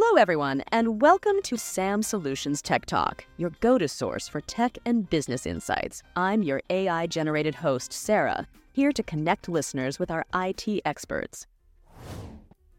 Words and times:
Hello, 0.00 0.22
everyone, 0.22 0.62
and 0.70 1.02
welcome 1.02 1.42
to 1.42 1.58
SAM 1.58 2.04
Solutions 2.04 2.62
Tech 2.62 2.86
Talk, 2.86 3.24
your 3.36 3.50
go 3.58 3.78
to 3.78 3.88
source 3.88 4.28
for 4.28 4.40
tech 4.40 4.78
and 4.86 5.10
business 5.10 5.44
insights. 5.44 6.04
I'm 6.14 6.44
your 6.44 6.62
AI 6.70 7.08
generated 7.08 7.56
host, 7.56 7.92
Sarah, 7.92 8.46
here 8.72 8.92
to 8.92 9.02
connect 9.02 9.48
listeners 9.48 9.98
with 9.98 10.08
our 10.08 10.24
IT 10.32 10.82
experts. 10.84 11.48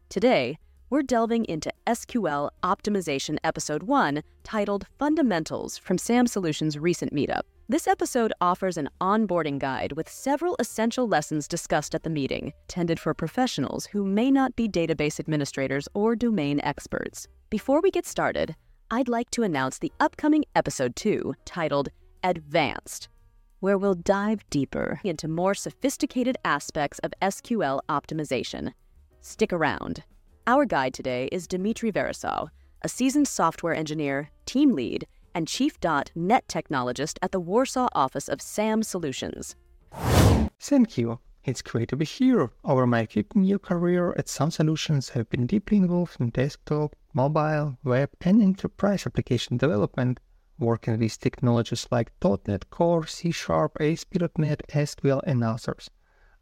Today, 0.08 0.56
we're 0.88 1.02
delving 1.02 1.44
into 1.44 1.70
SQL 1.86 2.48
Optimization 2.62 3.36
Episode 3.44 3.82
1, 3.82 4.22
titled 4.42 4.86
Fundamentals 4.98 5.76
from 5.76 5.98
SAM 5.98 6.26
Solutions' 6.26 6.78
recent 6.78 7.14
meetup. 7.14 7.42
This 7.70 7.86
episode 7.86 8.32
offers 8.40 8.76
an 8.78 8.88
onboarding 9.00 9.60
guide 9.60 9.92
with 9.92 10.08
several 10.08 10.56
essential 10.58 11.06
lessons 11.06 11.46
discussed 11.46 11.94
at 11.94 12.02
the 12.02 12.10
meeting, 12.10 12.52
intended 12.62 12.98
for 12.98 13.14
professionals 13.14 13.86
who 13.86 14.04
may 14.04 14.28
not 14.28 14.56
be 14.56 14.68
database 14.68 15.20
administrators 15.20 15.86
or 15.94 16.16
domain 16.16 16.60
experts. 16.64 17.28
Before 17.48 17.80
we 17.80 17.92
get 17.92 18.06
started, 18.06 18.56
I'd 18.90 19.06
like 19.06 19.30
to 19.30 19.44
announce 19.44 19.78
the 19.78 19.92
upcoming 20.00 20.44
episode 20.56 20.96
2, 20.96 21.32
titled 21.44 21.90
Advanced, 22.24 23.08
where 23.60 23.78
we'll 23.78 23.94
dive 23.94 24.40
deeper 24.50 25.00
into 25.04 25.28
more 25.28 25.54
sophisticated 25.54 26.36
aspects 26.44 26.98
of 27.04 27.14
SQL 27.22 27.78
optimization. 27.88 28.72
Stick 29.20 29.52
around. 29.52 30.02
Our 30.48 30.64
guide 30.64 30.92
today 30.92 31.28
is 31.30 31.46
Dmitry 31.46 31.92
Verasau, 31.92 32.48
a 32.82 32.88
seasoned 32.88 33.28
software 33.28 33.76
engineer, 33.76 34.30
team 34.44 34.72
lead, 34.72 35.06
and 35.34 35.48
Chief 35.48 35.80
Dot 35.80 36.10
Net 36.14 36.46
Technologist 36.48 37.18
at 37.22 37.32
the 37.32 37.40
Warsaw 37.40 37.88
office 37.92 38.28
of 38.28 38.42
SAM 38.42 38.82
Solutions. 38.82 39.56
Thank 40.58 40.98
you. 40.98 41.18
It's 41.42 41.62
great 41.62 41.88
to 41.88 41.96
be 41.96 42.04
here. 42.04 42.50
Over 42.64 42.86
my 42.86 43.06
15-year 43.06 43.58
career 43.58 44.14
at 44.18 44.28
SAM 44.28 44.50
Solutions, 44.50 45.12
I've 45.14 45.30
been 45.30 45.46
deeply 45.46 45.78
involved 45.78 46.20
in 46.20 46.30
desktop, 46.30 46.94
mobile, 47.14 47.78
web, 47.82 48.10
and 48.20 48.42
enterprise 48.42 49.06
application 49.06 49.56
development, 49.56 50.20
working 50.58 50.98
with 50.98 51.18
technologies 51.18 51.88
like 51.90 52.12
.NET 52.46 52.68
Core, 52.68 53.06
C 53.06 53.30
Sharp, 53.30 53.78
ASP.NET, 53.80 54.68
SQL, 54.68 55.22
and 55.26 55.42
others. 55.42 55.88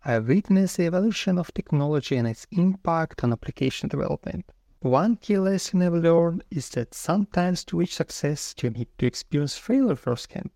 I've 0.04 0.26
witnessed 0.26 0.76
the 0.78 0.86
evolution 0.86 1.38
of 1.38 1.54
technology 1.54 2.16
and 2.16 2.26
its 2.26 2.46
impact 2.50 3.22
on 3.22 3.32
application 3.32 3.88
development. 3.88 4.50
One 4.80 5.16
key 5.16 5.36
lesson 5.38 5.82
I've 5.82 5.92
learned 5.92 6.44
is 6.52 6.68
that 6.70 6.94
sometimes 6.94 7.64
to 7.64 7.78
reach 7.78 7.96
success, 7.96 8.54
you 8.62 8.70
need 8.70 8.86
to 8.98 9.06
experience 9.06 9.58
failure 9.58 9.96
firsthand. 9.96 10.50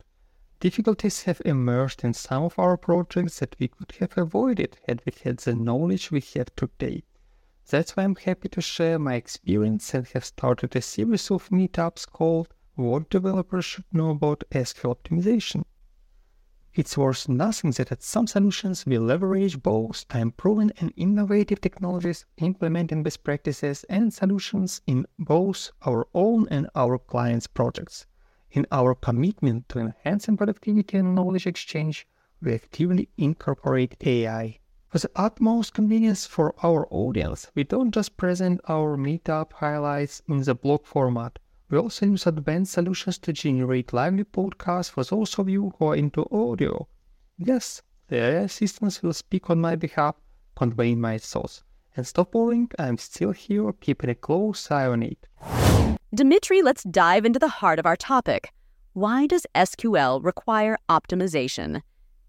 Difficulties 0.61 1.25
have 1.25 1.43
emerged 1.45 2.05
in 2.05 2.15
some 2.15 2.45
of 2.45 2.57
our 2.57 2.77
projects 2.77 3.41
that 3.41 3.57
we 3.59 3.67
could 3.67 3.91
have 3.99 4.17
avoided 4.17 4.79
had 4.87 5.03
we 5.05 5.13
had 5.25 5.39
the 5.39 5.57
knowledge 5.57 6.13
we 6.13 6.21
have 6.37 6.55
today. 6.55 7.03
That's 7.69 7.97
why 7.97 8.05
I'm 8.05 8.15
happy 8.15 8.49
to 8.51 8.61
share 8.61 9.01
my 9.01 9.15
experience 9.17 9.93
and 9.93 10.07
have 10.07 10.25
started 10.25 10.77
a 10.77 10.83
series 10.83 11.29
of 11.29 11.49
meetups 11.49 12.09
called 12.09 12.55
What 12.77 13.11
Developers 13.11 13.65
Should 13.65 13.87
Know 13.93 14.11
About 14.11 14.45
SQL 14.53 14.97
Optimization. 14.97 15.65
It's 16.75 16.97
worth 16.97 17.29
noting 17.29 17.73
that 17.73 17.93
at 17.93 18.03
SAM 18.03 18.27
Solutions 18.27 18.87
we 18.87 18.97
leverage 18.97 19.63
both 19.63 20.09
time-proven 20.09 20.73
and 20.79 20.91
innovative 20.97 21.61
technologies, 21.61 22.25
implementing 22.39 23.03
best 23.03 23.23
practices 23.23 23.85
and 23.91 24.11
solutions 24.11 24.81
in 24.87 25.05
both 25.19 25.71
our 25.83 26.09
own 26.15 26.49
and 26.51 26.71
our 26.75 26.97
clients' 26.97 27.47
projects. 27.47 28.07
In 28.53 28.67
our 28.73 28.95
commitment 28.95 29.69
to 29.69 29.81
enhancing 29.81 30.39
productivity 30.39 30.97
and 30.97 31.15
knowledge 31.15 31.47
exchange, 31.47 32.07
we 32.41 32.55
actively 32.55 33.11
incorporate 33.19 33.97
AI. 34.07 34.59
For 34.89 34.99
the 34.99 35.11
utmost 35.15 35.75
convenience 35.75 36.25
for 36.25 36.55
our 36.63 36.89
audience, 36.91 37.51
we 37.55 37.65
don't 37.65 37.93
just 37.93 38.17
present 38.17 38.63
our 38.67 38.97
meetup 38.97 39.53
highlights 39.53 40.23
in 40.27 40.41
the 40.41 40.55
blog 40.55 40.87
format. 40.87 41.39
We 41.73 41.79
also 41.79 42.05
use 42.05 42.27
advanced 42.27 42.75
solutions 42.75 43.17
to 43.21 43.33
generate 43.33 43.95
lively 43.95 44.25
podcasts 44.25 44.91
for 44.91 45.05
those 45.05 45.39
of 45.39 45.49
you 45.49 45.73
who 45.79 45.87
are 45.87 45.97
into 45.97 46.27
audio. 46.31 46.87
Yes, 47.39 47.81
the 48.09 48.17
AI 48.17 48.41
assistants 48.43 49.03
will 49.03 49.15
speak 49.15 49.49
on 49.49 49.59
my 49.59 49.77
behalf, 49.77 50.17
conveying 50.55 51.01
my 51.01 51.17
thoughts. 51.17 51.65
And 51.97 52.07
stop 52.07 52.35
worrying, 52.35 52.69
I'm 52.79 52.99
still 52.99 53.33
here, 53.33 53.73
keeping 53.81 54.11
a 54.11 54.15
close 54.15 54.71
eye 54.71 54.87
on 54.87 55.03
it. 55.03 55.27
Dmitry, 56.15 56.61
let's 56.61 56.83
dive 56.83 57.25
into 57.25 57.39
the 57.39 57.49
heart 57.49 57.79
of 57.79 57.87
our 57.87 57.97
topic. 57.97 58.53
Why 58.93 59.27
does 59.27 59.47
SQL 59.55 60.23
require 60.23 60.77
optimization? 60.91 61.81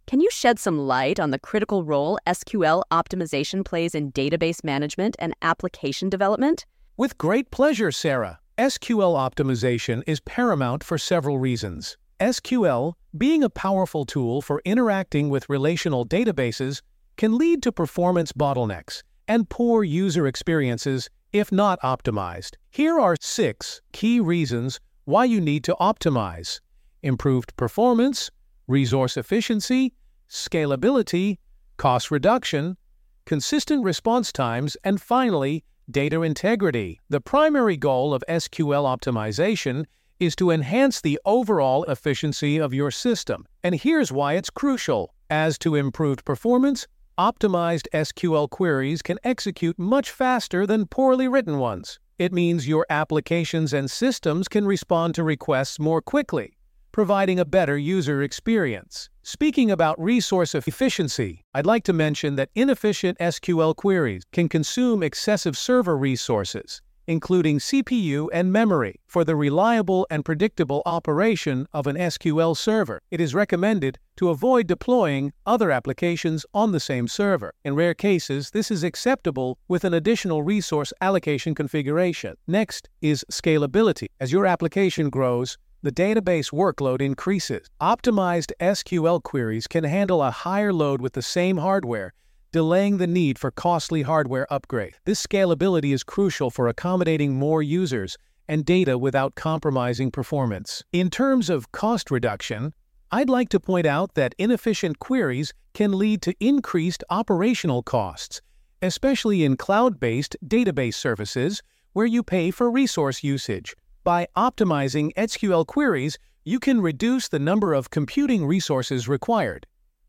Can 0.07 0.21
you 0.21 0.29
shed 0.31 0.57
some 0.57 0.79
light 0.79 1.19
on 1.19 1.31
the 1.31 1.39
critical 1.39 1.83
role 1.83 2.17
SQL 2.25 2.83
optimization 2.91 3.65
plays 3.65 3.93
in 3.93 4.13
database 4.13 4.63
management 4.63 5.17
and 5.19 5.33
application 5.41 6.09
development? 6.09 6.65
With 6.95 7.17
great 7.17 7.51
pleasure, 7.51 7.91
Sarah. 7.91 8.39
SQL 8.57 9.15
optimization 9.15 10.03
is 10.05 10.19
paramount 10.19 10.83
for 10.83 10.99
several 10.99 11.39
reasons. 11.39 11.97
SQL, 12.19 12.93
being 13.17 13.43
a 13.43 13.49
powerful 13.49 14.05
tool 14.05 14.43
for 14.43 14.61
interacting 14.63 15.31
with 15.31 15.49
relational 15.49 16.05
databases, 16.05 16.83
can 17.17 17.35
lead 17.35 17.63
to 17.63 17.71
performance 17.71 18.31
bottlenecks 18.31 19.01
and 19.27 19.49
poor 19.49 19.83
user 19.83 20.27
experiences 20.27 21.09
if 21.31 21.51
not 21.51 21.81
optimized. 21.81 22.51
Here 22.69 22.99
are 22.99 23.15
six 23.19 23.81
key 23.91 24.19
reasons 24.19 24.79
why 25.05 25.25
you 25.25 25.41
need 25.41 25.63
to 25.63 25.75
optimize. 25.81 26.59
Improved 27.01 27.55
performance, 27.57 28.29
resource 28.67 29.17
efficiency, 29.17 29.93
scalability, 30.29 31.39
cost 31.77 32.11
reduction, 32.11 32.77
consistent 33.25 33.83
response 33.83 34.31
times, 34.31 34.77
and 34.83 35.01
finally, 35.01 35.63
data 35.89 36.21
integrity. 36.21 36.99
The 37.09 37.21
primary 37.21 37.77
goal 37.77 38.13
of 38.13 38.23
SQL 38.29 38.85
optimization 38.85 39.85
is 40.19 40.35
to 40.37 40.51
enhance 40.51 41.01
the 41.01 41.19
overall 41.25 41.83
efficiency 41.85 42.57
of 42.57 42.73
your 42.73 42.91
system. 42.91 43.45
And 43.63 43.75
here's 43.75 44.11
why 44.11 44.33
it's 44.33 44.49
crucial. 44.49 45.13
As 45.29 45.57
to 45.59 45.75
improved 45.75 46.25
performance, 46.25 46.87
optimized 47.17 47.87
SQL 47.93 48.49
queries 48.49 49.01
can 49.01 49.19
execute 49.23 49.77
much 49.77 50.11
faster 50.11 50.65
than 50.65 50.87
poorly 50.87 51.27
written 51.27 51.59
ones. 51.59 51.99
It 52.19 52.31
means 52.31 52.67
your 52.67 52.85
applications 52.89 53.73
and 53.73 53.89
systems 53.89 54.47
can 54.47 54.65
respond 54.65 55.15
to 55.15 55.23
requests 55.23 55.79
more 55.79 56.01
quickly, 56.01 56.57
providing 56.93 57.39
a 57.39 57.45
better 57.45 57.75
user 57.75 58.21
experience. 58.21 59.09
Speaking 59.23 59.71
about 59.71 59.99
resource 59.99 60.53
efficiency, 60.53 61.43
I'd 61.53 61.65
like 61.65 61.83
to 61.85 61.93
mention 61.93 62.35
that 62.35 62.51
inefficient 62.53 63.17
SQL 63.17 63.75
queries 63.75 64.23
can 64.31 64.47
consume 64.47 65.01
excessive 65.01 65.57
server 65.57 65.97
resources, 65.97 66.83
including 67.07 67.57
CPU 67.57 68.27
and 68.31 68.53
memory, 68.53 68.99
for 69.07 69.23
the 69.23 69.35
reliable 69.35 70.05
and 70.11 70.23
predictable 70.23 70.83
operation 70.85 71.67
of 71.73 71.87
an 71.87 71.95
SQL 71.95 72.55
server. 72.55 72.99
It 73.09 73.19
is 73.19 73.33
recommended 73.33 73.97
to 74.17 74.29
avoid 74.29 74.67
deploying 74.67 75.33
other 75.47 75.71
applications 75.71 76.45
on 76.53 76.73
the 76.73 76.79
same 76.79 77.07
server. 77.07 77.53
In 77.65 77.73
rare 77.73 77.95
cases, 77.95 78.51
this 78.51 78.69
is 78.69 78.83
acceptable 78.83 79.57
with 79.67 79.83
an 79.83 79.95
additional 79.95 80.43
resource 80.43 80.93
allocation 81.01 81.55
configuration. 81.55 82.35
Next 82.45 82.87
is 83.01 83.25
scalability. 83.31 84.09
As 84.19 84.31
your 84.31 84.45
application 84.45 85.09
grows, 85.09 85.57
the 85.83 85.91
database 85.91 86.51
workload 86.53 87.01
increases. 87.01 87.67
Optimized 87.81 88.53
SQL 88.61 89.21
queries 89.21 89.67
can 89.67 89.83
handle 89.83 90.23
a 90.23 90.31
higher 90.31 90.71
load 90.71 91.01
with 91.01 91.11
the 91.11 91.21
same 91.21 91.57
hardware, 91.57 92.13
delaying 92.53 92.97
the 92.97 93.07
need 93.07 93.37
for 93.37 93.51
costly 93.51 94.01
hardware 94.03 94.51
upgrade. 94.51 94.93
This 95.03 95.21
scalability 95.21 95.93
is 95.93 96.01
crucial 96.03 96.49
for 96.49 96.69
accommodating 96.69 97.33
more 97.33 97.61
users 97.61 98.17
and 98.47 98.63
data 98.63 98.97
without 98.97 99.35
compromising 99.35 100.09
performance. 100.09 100.83
In 100.93 101.09
terms 101.09 101.49
of 101.49 101.71
cost 101.73 102.09
reduction, 102.09 102.73
I'd 103.11 103.29
like 103.29 103.49
to 103.49 103.59
point 103.59 103.85
out 103.85 104.13
that 104.15 104.35
inefficient 104.37 104.99
queries 104.99 105.53
can 105.73 105.91
lead 105.91 106.21
to 106.21 106.33
increased 106.39 107.03
operational 107.09 107.83
costs, 107.83 108.41
especially 108.81 109.43
in 109.43 109.57
cloud-based 109.57 110.37
database 110.45 110.95
services 110.95 111.61
where 111.91 112.05
you 112.05 112.23
pay 112.23 112.51
for 112.51 112.71
resource 112.71 113.21
usage. 113.21 113.75
By 114.03 114.27
optimizing 114.35 115.13
SQL 115.13 115.65
queries, 115.65 116.19
you 116.43 116.59
can 116.59 116.81
reduce 116.81 117.29
the 117.29 117.39
number 117.39 117.73
of 117.73 117.89
computing 117.89 118.45
resources 118.45 119.07
required, 119.07 119.65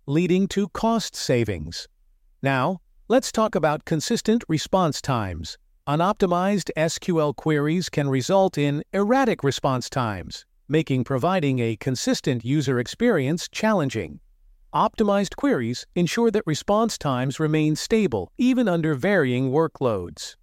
leading 0.06 0.48
to 0.48 0.66
cost 0.70 1.14
savings. 1.14 1.86
Now, 2.42 2.80
let's 3.06 3.30
talk 3.30 3.54
about 3.54 3.84
consistent 3.84 4.42
response 4.48 5.00
times. 5.00 5.58
Unoptimized 5.86 6.70
SQL 6.76 7.36
queries 7.36 7.88
can 7.88 8.08
result 8.08 8.58
in 8.58 8.82
erratic 8.92 9.44
response 9.44 9.88
times, 9.88 10.44
making 10.66 11.04
providing 11.04 11.60
a 11.60 11.76
consistent 11.76 12.44
user 12.44 12.80
experience 12.80 13.46
challenging. 13.48 14.18
Optimized 14.74 15.36
queries 15.36 15.86
ensure 15.94 16.32
that 16.32 16.42
response 16.46 16.98
times 16.98 17.38
remain 17.38 17.76
stable 17.76 18.32
even 18.38 18.66
under 18.66 18.96
varying 18.96 19.52
workloads. 19.52 20.34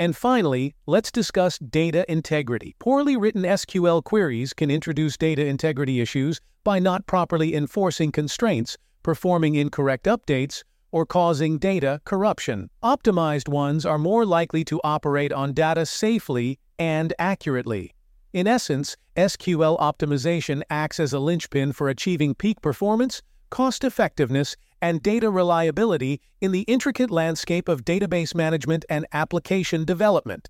And 0.00 0.16
finally, 0.16 0.74
let's 0.86 1.12
discuss 1.12 1.58
data 1.58 2.10
integrity. 2.10 2.74
Poorly 2.78 3.18
written 3.18 3.42
SQL 3.42 4.02
queries 4.02 4.54
can 4.54 4.70
introduce 4.70 5.18
data 5.18 5.44
integrity 5.44 6.00
issues 6.00 6.40
by 6.64 6.78
not 6.78 7.06
properly 7.06 7.54
enforcing 7.54 8.10
constraints, 8.10 8.78
performing 9.02 9.56
incorrect 9.56 10.06
updates, 10.06 10.62
or 10.90 11.04
causing 11.04 11.58
data 11.58 12.00
corruption. 12.06 12.70
Optimized 12.82 13.50
ones 13.50 13.84
are 13.84 13.98
more 13.98 14.24
likely 14.24 14.64
to 14.64 14.80
operate 14.82 15.34
on 15.34 15.52
data 15.52 15.84
safely 15.84 16.58
and 16.78 17.12
accurately. 17.18 17.92
In 18.32 18.46
essence, 18.46 18.96
SQL 19.18 19.78
optimization 19.78 20.62
acts 20.70 20.98
as 20.98 21.12
a 21.12 21.20
linchpin 21.20 21.72
for 21.72 21.90
achieving 21.90 22.34
peak 22.34 22.62
performance, 22.62 23.20
cost 23.50 23.84
effectiveness, 23.84 24.56
and 24.82 25.02
data 25.02 25.30
reliability 25.30 26.20
in 26.40 26.52
the 26.52 26.62
intricate 26.62 27.10
landscape 27.10 27.68
of 27.68 27.84
database 27.84 28.34
management 28.34 28.84
and 28.88 29.06
application 29.12 29.84
development. 29.84 30.48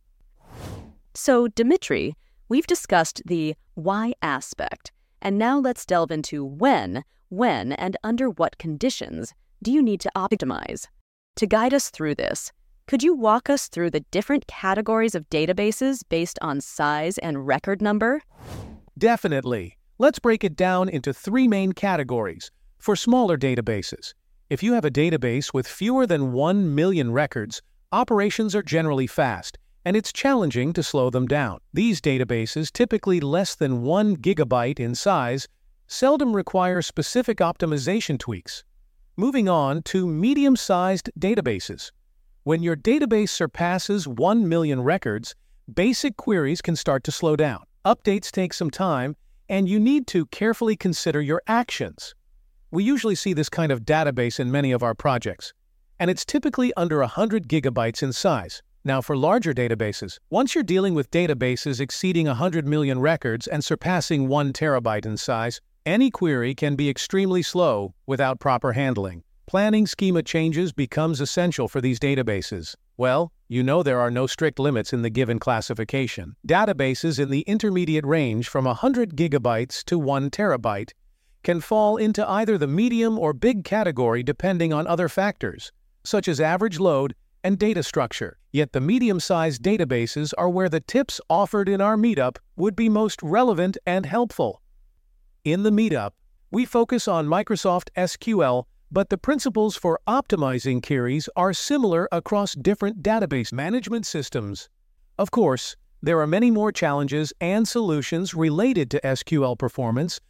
So, 1.15 1.49
Dimitri, 1.49 2.15
we've 2.49 2.67
discussed 2.67 3.23
the 3.27 3.55
why 3.75 4.12
aspect, 4.23 4.93
and 5.21 5.38
now 5.38 5.59
let's 5.59 5.85
delve 5.85 6.11
into 6.11 6.44
when, 6.44 7.05
when, 7.29 7.73
and 7.73 7.97
under 8.05 8.31
what 8.31 8.59
conditions 8.59 9.35
do 9.62 9.71
you 9.73 9.82
need 9.82 10.00
to 10.00 10.11
optimize? 10.17 10.87
To 11.37 11.47
guide 11.47 11.75
us 11.75 11.91
through 11.91 12.15
this, 12.15 12.53
could 12.87 13.03
you 13.03 13.15
walk 13.15 13.49
us 13.49 13.69
through 13.69 13.91
the 13.91 14.05
different 14.11 14.47
categories 14.47 15.15
of 15.15 15.29
databases 15.31 16.03
based 16.09 16.38
on 16.43 16.61
size 16.61 17.19
and 17.19 17.47
record 17.47 17.81
number? 17.81 18.23
Definitely. 18.99 19.76
Let's 19.99 20.19
break 20.19 20.44
it 20.44 20.56
down 20.56 20.88
into 20.88 21.12
three 21.12 21.47
main 21.47 21.73
categories. 21.73 22.50
For 22.79 22.97
smaller 22.97 23.37
databases, 23.37 24.15
if 24.50 24.64
you 24.64 24.73
have 24.73 24.85
a 24.85 24.91
database 24.91 25.55
with 25.55 25.69
fewer 25.69 26.08
than 26.08 26.32
1 26.32 26.75
million 26.75 27.12
records, 27.12 27.62
operations 27.93 28.52
are 28.52 28.64
generally 28.64 29.06
fast, 29.06 29.56
and 29.85 29.97
it's 29.97 30.12
challenging 30.12 30.73
to 30.73 30.82
slow 30.82 31.08
them 31.08 31.29
down. 31.29 31.61
These 31.73 32.00
databases, 32.00 32.73
typically 32.73 33.20
less 33.20 33.55
than 33.55 33.82
1 33.82 34.17
gigabyte 34.17 34.81
in 34.81 34.97
size, 34.97 35.47
seldom 35.87 36.35
require 36.35 36.82
specific 36.82 37.38
optimization 37.38 38.19
tweaks. 38.19 38.64
Moving 39.17 39.49
on 39.49 39.82
to 39.85 40.05
medium-sized 40.08 41.11
databases. 41.19 41.93
When 42.43 42.61
your 42.61 42.76
database 42.76 43.29
surpasses 43.29 44.08
1 44.08 44.49
million 44.49 44.81
records, 44.81 45.37
basic 45.73 46.17
queries 46.17 46.61
can 46.61 46.75
start 46.75 47.05
to 47.05 47.12
slow 47.12 47.37
down. 47.37 47.62
Updates 47.85 48.32
take 48.32 48.52
some 48.52 48.70
time, 48.70 49.14
and 49.49 49.69
you 49.69 49.79
need 49.79 50.08
to 50.08 50.26
carefully 50.26 50.75
consider 50.76 51.20
your 51.20 51.41
actions. 51.47 52.17
We 52.72 52.84
usually 52.84 53.17
see 53.17 53.32
this 53.32 53.49
kind 53.49 53.72
of 53.72 53.81
database 53.81 54.38
in 54.38 54.52
many 54.52 54.70
of 54.70 54.84
our 54.84 54.94
projects, 54.94 55.52
and 55.99 56.08
it's 56.08 56.25
typically 56.25 56.72
under 56.76 57.00
100 57.00 57.49
gigabytes 57.49 58.00
in 58.00 58.12
size. 58.12 58.62
Now, 58.84 59.00
for 59.00 59.17
larger 59.17 59.52
databases, 59.52 60.19
once 60.31 60.55
you're 60.55 60.62
dealing 60.62 60.94
with 60.94 61.11
databases 61.11 61.81
exceeding 61.81 62.26
100 62.26 62.69
million 62.69 63.00
records 63.00 63.49
and 63.49 63.64
surpassing 63.64 64.28
1 64.28 64.52
terabyte 64.52 65.05
in 65.05 65.17
size, 65.17 65.61
any 65.84 66.12
query 66.12 66.55
can 66.55 66.76
be 66.76 66.88
extremely 66.88 67.43
slow 67.43 67.93
without 68.06 68.38
proper 68.38 68.73
handling. 68.73 69.25
Planning 69.49 69.88
schema 69.88 70.23
changes 70.23 70.73
becomes 70.73 71.20
essential 71.20 71.66
for 71.66 71.81
these 71.81 71.99
databases. 71.99 72.76
Well, 72.96 73.32
you 73.49 73.64
know 73.64 73.82
there 73.82 73.99
are 73.99 74.12
no 74.12 74.28
strict 74.28 74.61
limits 74.61 74.93
in 74.93 75.02
the 75.02 75.11
given 75.11 75.40
classification. 75.40 76.37
Databases 76.46 77.19
in 77.19 77.31
the 77.31 77.40
intermediate 77.40 78.06
range 78.06 78.49
from 78.49 78.66
100 78.66 79.16
gigabytes 79.16 79.82
to 79.87 79.99
1 79.99 80.31
terabyte 80.31 80.93
can 81.42 81.60
fall 81.60 81.96
into 81.96 82.28
either 82.28 82.58
the 82.58 82.66
medium 82.66 83.19
or 83.19 83.32
big 83.32 83.64
category 83.64 84.22
depending 84.22 84.72
on 84.72 84.87
other 84.87 85.08
factors, 85.08 85.72
such 86.04 86.28
as 86.28 86.40
average 86.40 86.78
load 86.78 87.14
and 87.42 87.58
data 87.58 87.82
structure. 87.82 88.38
Yet 88.52 88.72
the 88.72 88.81
medium-sized 88.81 89.62
databases 89.62 90.32
are 90.37 90.50
where 90.50 90.69
the 90.69 90.81
tips 90.81 91.20
offered 91.31 91.69
in 91.69 91.81
our 91.81 91.96
meetup 91.96 92.37
would 92.56 92.76
be 92.76 92.88
most 92.88 93.22
relevant 93.22 93.78
and 93.87 94.04
helpful. 94.04 94.60
In 95.44 95.62
the 95.62 95.70
meetup, 95.70 96.10
we 96.50 96.64
focus 96.64 97.06
on 97.06 97.26
Microsoft 97.26 97.90
SQL, 97.96 98.64
but 98.90 99.08
the 99.08 99.16
principles 99.16 99.76
for 99.76 100.00
optimizing 100.08 100.84
queries 100.84 101.28
are 101.37 101.52
similar 101.52 102.08
across 102.10 102.54
different 102.54 103.02
database 103.02 103.52
management 103.52 104.04
systems. 104.04 104.69
Of 105.16 105.31
course, 105.31 105.76
there 106.02 106.20
are 106.20 106.26
many 106.26 106.50
more 106.50 106.72
challenges 106.72 107.32
and 107.40 107.69
solutions 107.69 108.34
related 108.34 108.90
to 108.90 109.00
SQL 109.02 109.56
performance 109.56 110.20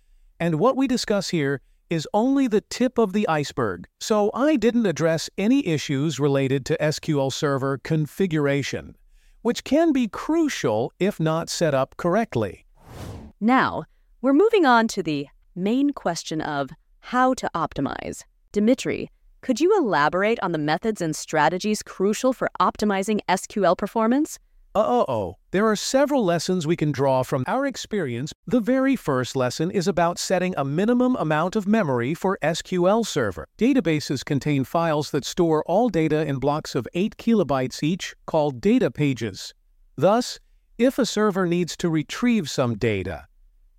and 0.41 0.59
what 0.59 0.77
we 0.77 0.89
discuss 0.89 1.29
here 1.29 1.61
is 1.91 2.09
only 2.15 2.49
the 2.49 2.63
tip 2.63 2.99
of 2.99 3.13
the 3.13 3.29
iceberg, 3.29 3.87
so 4.01 4.31
I 4.33 4.57
didn't 4.57 4.87
address 4.87 5.29
any 5.37 5.67
issues 5.67 6.19
related 6.19 6.65
to 6.67 6.79
SQL 6.81 7.31
Server 7.31 7.79
configuration, 7.79 8.97
which 9.43 9.65
can 9.65 9.93
be 9.93 10.09
crucial 10.09 10.93
if 10.99 11.21
not 11.21 11.51
set 11.51 11.75
up 11.75 11.97
correctly. 11.99 12.65
Now, 13.41 13.85
we're 14.23 14.33
moving 14.33 14.65
on 14.65 14.89
to 14.89 15.03
the 15.03 15.29
main 15.55 15.91
question 15.91 16.41
of 16.41 16.71
how 17.01 17.35
to 17.35 17.51
optimize. 17.55 18.23
Dimitri, 18.53 19.11
could 19.43 19.61
you 19.61 19.77
elaborate 19.77 20.39
on 20.43 20.53
the 20.53 20.59
methods 20.59 21.01
and 21.01 21.15
strategies 21.15 21.83
crucial 21.83 22.33
for 22.33 22.49
optimizing 22.61 23.21
SQL 23.29 23.77
performance? 23.77 24.39
Uh-oh, 24.73 25.37
there 25.51 25.67
are 25.67 25.75
several 25.75 26.25
lessons 26.25 26.65
we 26.65 26.77
can 26.77 26.93
draw 26.93 27.25
from 27.25 27.43
our 27.49 27.67
experience. 27.67 28.33
The 28.47 28.61
very 28.61 28.95
first 28.95 29.35
lesson 29.35 29.69
is 29.69 29.89
about 29.89 30.17
setting 30.17 30.55
a 30.57 30.65
minimum 30.65 31.17
amount 31.17 31.57
of 31.57 31.67
memory 31.67 32.15
for 32.15 32.39
SQL 32.41 33.05
Server. 33.05 33.49
Databases 33.59 34.25
contain 34.25 34.63
files 34.63 35.11
that 35.11 35.25
store 35.25 35.65
all 35.67 35.89
data 35.89 36.25
in 36.25 36.37
blocks 36.37 36.77
of 36.77 36.87
8 36.95 37.17
kilobytes 37.17 37.83
each, 37.83 38.15
called 38.27 38.61
data 38.61 38.93
pages. 38.93 39.55
Thus, 39.97 40.39
if 40.79 41.01
a 41.01 41.07
server 41.07 41.49
needs 41.49 41.77
to 41.79 41.89
retrieve 41.89 42.49
some 42.49 42.79
data, 42.79 43.27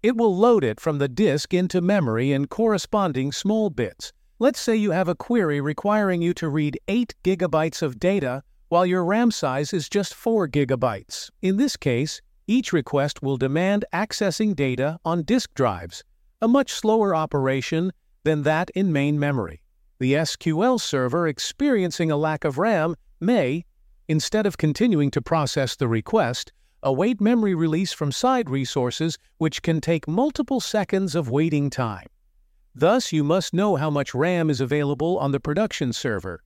it 0.03 0.17
will 0.17 0.35
load 0.35 0.65
it 0.65 0.81
from 0.81 0.97
the 0.97 1.07
disk 1.07 1.53
into 1.53 1.79
memory 1.79 2.33
in 2.33 2.47
corresponding 2.47 3.31
small 3.31 3.69
bits. 3.69 4.11
Let's 4.39 4.59
say 4.59 4.75
you 4.75 4.91
have 4.91 5.07
a 5.07 5.15
query 5.15 5.61
requiring 5.61 6.21
you 6.21 6.33
to 6.33 6.49
read 6.49 6.77
8 6.89 7.15
gigabytes 7.23 7.81
of 7.81 7.97
data 7.97 8.43
while 8.71 8.85
your 8.85 9.03
RAM 9.03 9.29
size 9.29 9.73
is 9.73 9.89
just 9.89 10.13
4 10.13 10.47
gigabytes. 10.47 11.29
In 11.41 11.57
this 11.57 11.75
case, 11.75 12.21
each 12.47 12.71
request 12.71 13.21
will 13.21 13.35
demand 13.35 13.83
accessing 13.93 14.55
data 14.55 14.97
on 15.03 15.23
disk 15.23 15.53
drives, 15.55 16.05
a 16.41 16.47
much 16.47 16.71
slower 16.71 17.13
operation 17.13 17.91
than 18.23 18.43
that 18.43 18.69
in 18.69 18.93
main 18.93 19.19
memory. 19.19 19.61
The 19.99 20.13
SQL 20.13 20.79
server 20.79 21.27
experiencing 21.27 22.11
a 22.11 22.15
lack 22.15 22.45
of 22.45 22.57
RAM 22.57 22.95
may, 23.19 23.65
instead 24.07 24.45
of 24.45 24.57
continuing 24.57 25.11
to 25.11 25.21
process 25.21 25.75
the 25.75 25.89
request, 25.89 26.53
await 26.81 27.19
memory 27.19 27.53
release 27.53 27.91
from 27.91 28.13
side 28.13 28.49
resources 28.49 29.17
which 29.37 29.61
can 29.61 29.81
take 29.81 30.07
multiple 30.07 30.61
seconds 30.61 31.13
of 31.13 31.29
waiting 31.29 31.69
time. 31.69 32.07
Thus, 32.73 33.11
you 33.11 33.25
must 33.25 33.53
know 33.53 33.75
how 33.75 33.89
much 33.89 34.15
RAM 34.15 34.49
is 34.49 34.61
available 34.61 35.17
on 35.17 35.33
the 35.33 35.41
production 35.41 35.91
server. 35.91 36.41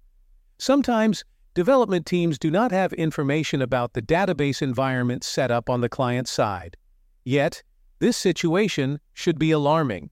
Sometimes, 0.57 1.24
development 1.56 2.06
teams 2.06 2.38
do 2.38 2.52
not 2.52 2.72
have 2.72 2.94
information 2.94 3.62
about 3.62 3.94
the 3.94 4.02
database 4.02 4.62
environment 4.62 5.24
set 5.24 5.50
up 5.50 5.69
on 5.69 5.81
the 5.81 5.90
client 5.90 6.28
side. 6.28 6.78
Yet, 7.24 7.64
this 8.00 8.18
situation 8.18 9.00
should 9.14 9.40
be 9.40 9.52
alarming. 9.52 10.12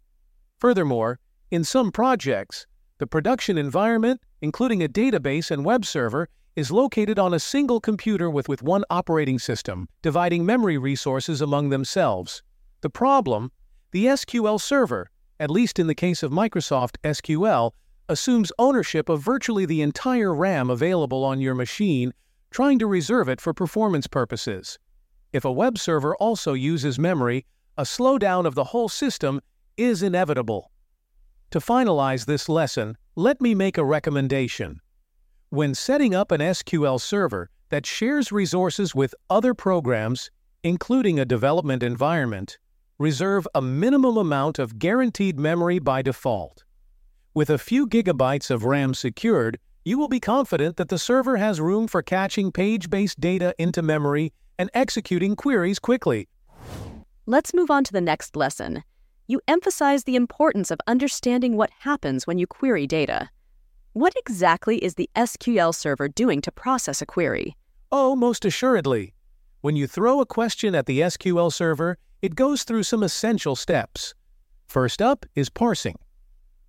Furthermore, 0.57 1.19
in 1.51 1.65
some 1.65 1.91
projects, 1.91 2.65
the 2.97 3.05
production 3.05 3.57
environment, 3.57 4.21
including 4.41 4.81
a 4.81 4.87
database 4.87 5.51
and 5.51 5.65
web 5.65 5.85
server, 5.85 6.29
is 6.55 6.71
located 6.71 7.19
on 7.19 7.33
a 7.33 7.39
single 7.39 7.81
computer 7.81 8.29
with, 8.29 8.47
with 8.47 8.63
one 8.63 8.85
operating 8.89 9.37
system, 9.37 9.89
dividing 10.01 10.45
memory 10.45 10.77
resources 10.77 11.41
among 11.41 11.69
themselves. 11.69 12.41
The 12.81 12.89
problem, 12.89 13.51
the 13.91 14.05
SQL 14.05 14.61
server, 14.61 15.09
at 15.39 15.51
least 15.51 15.77
in 15.77 15.87
the 15.87 15.95
case 15.95 16.23
of 16.23 16.31
Microsoft 16.31 16.95
SQL, 17.03 17.71
assumes 18.09 18.51
ownership 18.59 19.09
of 19.09 19.21
virtually 19.21 19.65
the 19.65 19.81
entire 19.81 20.33
RAM 20.33 20.69
available 20.69 21.23
on 21.23 21.39
your 21.39 21.55
machine, 21.55 22.13
trying 22.51 22.79
to 22.79 22.87
reserve 22.87 23.29
it 23.29 23.41
for 23.41 23.53
performance 23.53 24.07
purposes. 24.07 24.77
If 25.31 25.45
a 25.45 25.51
web 25.51 25.77
server 25.77 26.15
also 26.17 26.53
uses 26.53 26.99
memory, 26.99 27.45
a 27.77 27.83
slowdown 27.83 28.45
of 28.45 28.55
the 28.55 28.65
whole 28.65 28.89
system 28.89 29.41
is 29.77 30.03
inevitable. 30.03 30.71
To 31.51 31.59
finalize 31.59 32.25
this 32.25 32.47
lesson, 32.49 32.97
let 33.15 33.41
me 33.41 33.55
make 33.55 33.77
a 33.77 33.83
recommendation. 33.83 34.79
When 35.49 35.73
setting 35.73 36.13
up 36.15 36.31
an 36.31 36.41
SQL 36.41 36.99
server 36.99 37.49
that 37.69 37.85
shares 37.85 38.31
resources 38.31 38.93
with 38.93 39.15
other 39.29 39.53
programs, 39.53 40.29
including 40.63 41.19
a 41.19 41.25
development 41.25 41.83
environment, 41.83 42.57
reserve 42.99 43.47
a 43.55 43.61
minimum 43.61 44.17
amount 44.17 44.59
of 44.59 44.79
guaranteed 44.79 45.39
memory 45.39 45.79
by 45.79 46.01
default. 46.01 46.63
With 47.35 47.49
a 47.49 47.57
few 47.57 47.87
gigabytes 47.87 48.51
of 48.51 48.63
RAM 48.63 48.93
secured, 48.93 49.57
you 49.83 49.97
will 49.97 50.07
be 50.07 50.19
confident 50.19 50.77
that 50.77 50.89
the 50.89 50.99
server 50.99 51.37
has 51.37 51.59
room 51.59 51.87
for 51.87 52.03
caching 52.03 52.51
page-based 52.51 53.19
data 53.19 53.55
into 53.57 53.81
memory 53.81 54.31
and 54.59 54.69
executing 54.75 55.35
queries 55.35 55.79
quickly. 55.79 56.29
Let's 57.25 57.51
move 57.51 57.71
on 57.71 57.85
to 57.85 57.91
the 57.91 58.01
next 58.01 58.35
lesson. 58.35 58.83
You 59.25 59.41
emphasize 59.47 60.03
the 60.03 60.15
importance 60.15 60.69
of 60.69 60.79
understanding 60.85 61.57
what 61.57 61.71
happens 61.79 62.27
when 62.27 62.37
you 62.37 62.45
query 62.45 62.85
data. 62.85 63.31
What 63.93 64.13
exactly 64.15 64.77
is 64.77 64.93
the 64.93 65.09
SQL 65.15 65.73
server 65.73 66.07
doing 66.07 66.39
to 66.41 66.51
process 66.51 67.01
a 67.01 67.05
query? 67.07 67.57
Oh, 67.91 68.15
most 68.15 68.45
assuredly. 68.45 69.15
When 69.61 69.75
you 69.75 69.87
throw 69.87 70.21
a 70.21 70.27
question 70.27 70.75
at 70.75 70.85
the 70.85 70.99
SQL 70.99 71.51
server, 71.51 71.97
it 72.21 72.35
goes 72.35 72.61
through 72.61 72.83
some 72.83 73.01
essential 73.01 73.55
steps. 73.55 74.13
First 74.67 75.01
up 75.01 75.25
is 75.33 75.49
parsing. 75.49 75.95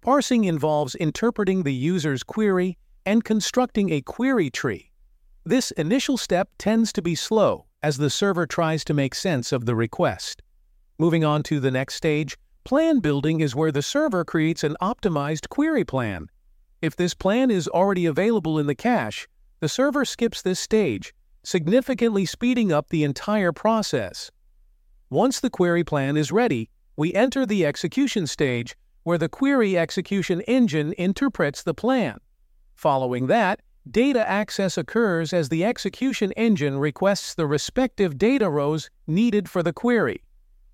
Parsing 0.04 0.44
involves 0.44 0.94
interpreting 0.96 1.62
the 1.62 1.72
user's 1.72 2.22
query, 2.22 2.76
and 3.06 3.24
constructing 3.24 3.90
a 3.90 4.02
query 4.02 4.50
tree. 4.50 4.92
This 5.46 5.70
initial 5.70 6.18
step 6.18 6.50
tends 6.58 6.92
to 6.92 7.00
be 7.00 7.14
slow 7.14 7.64
as 7.82 7.96
the 7.96 8.10
server 8.10 8.46
tries 8.46 8.84
to 8.84 8.92
make 8.92 9.14
sense 9.14 9.50
of 9.50 9.64
the 9.64 9.74
request. 9.74 10.42
Moving 10.98 11.24
on 11.24 11.42
to 11.44 11.58
the 11.58 11.70
next 11.70 11.94
stage, 11.94 12.36
plan 12.64 13.00
building 13.00 13.40
is 13.40 13.56
where 13.56 13.72
the 13.72 13.80
server 13.80 14.26
creates 14.26 14.62
an 14.62 14.76
optimized 14.82 15.48
query 15.48 15.84
plan. 15.84 16.26
If 16.82 16.94
this 16.94 17.14
plan 17.14 17.50
is 17.50 17.66
already 17.66 18.04
available 18.04 18.58
in 18.58 18.66
the 18.66 18.74
cache, 18.74 19.26
the 19.60 19.70
server 19.70 20.04
skips 20.04 20.42
this 20.42 20.60
stage, 20.60 21.14
significantly 21.44 22.26
speeding 22.26 22.70
up 22.70 22.90
the 22.90 23.04
entire 23.04 23.52
process. 23.52 24.30
Once 25.08 25.40
the 25.40 25.48
query 25.48 25.82
plan 25.82 26.18
is 26.18 26.30
ready, 26.30 26.68
we 26.94 27.14
enter 27.14 27.46
the 27.46 27.64
execution 27.64 28.26
stage, 28.26 28.76
where 29.04 29.18
the 29.18 29.28
query 29.28 29.78
execution 29.78 30.40
engine 30.42 30.92
interprets 30.98 31.62
the 31.62 31.74
plan. 31.74 32.18
Following 32.74 33.28
that, 33.28 33.62
data 33.88 34.28
access 34.28 34.76
occurs 34.76 35.32
as 35.32 35.48
the 35.48 35.64
execution 35.64 36.32
engine 36.32 36.78
requests 36.78 37.34
the 37.34 37.46
respective 37.46 38.18
data 38.18 38.50
rows 38.50 38.90
needed 39.06 39.48
for 39.48 39.62
the 39.62 39.72
query. 39.72 40.22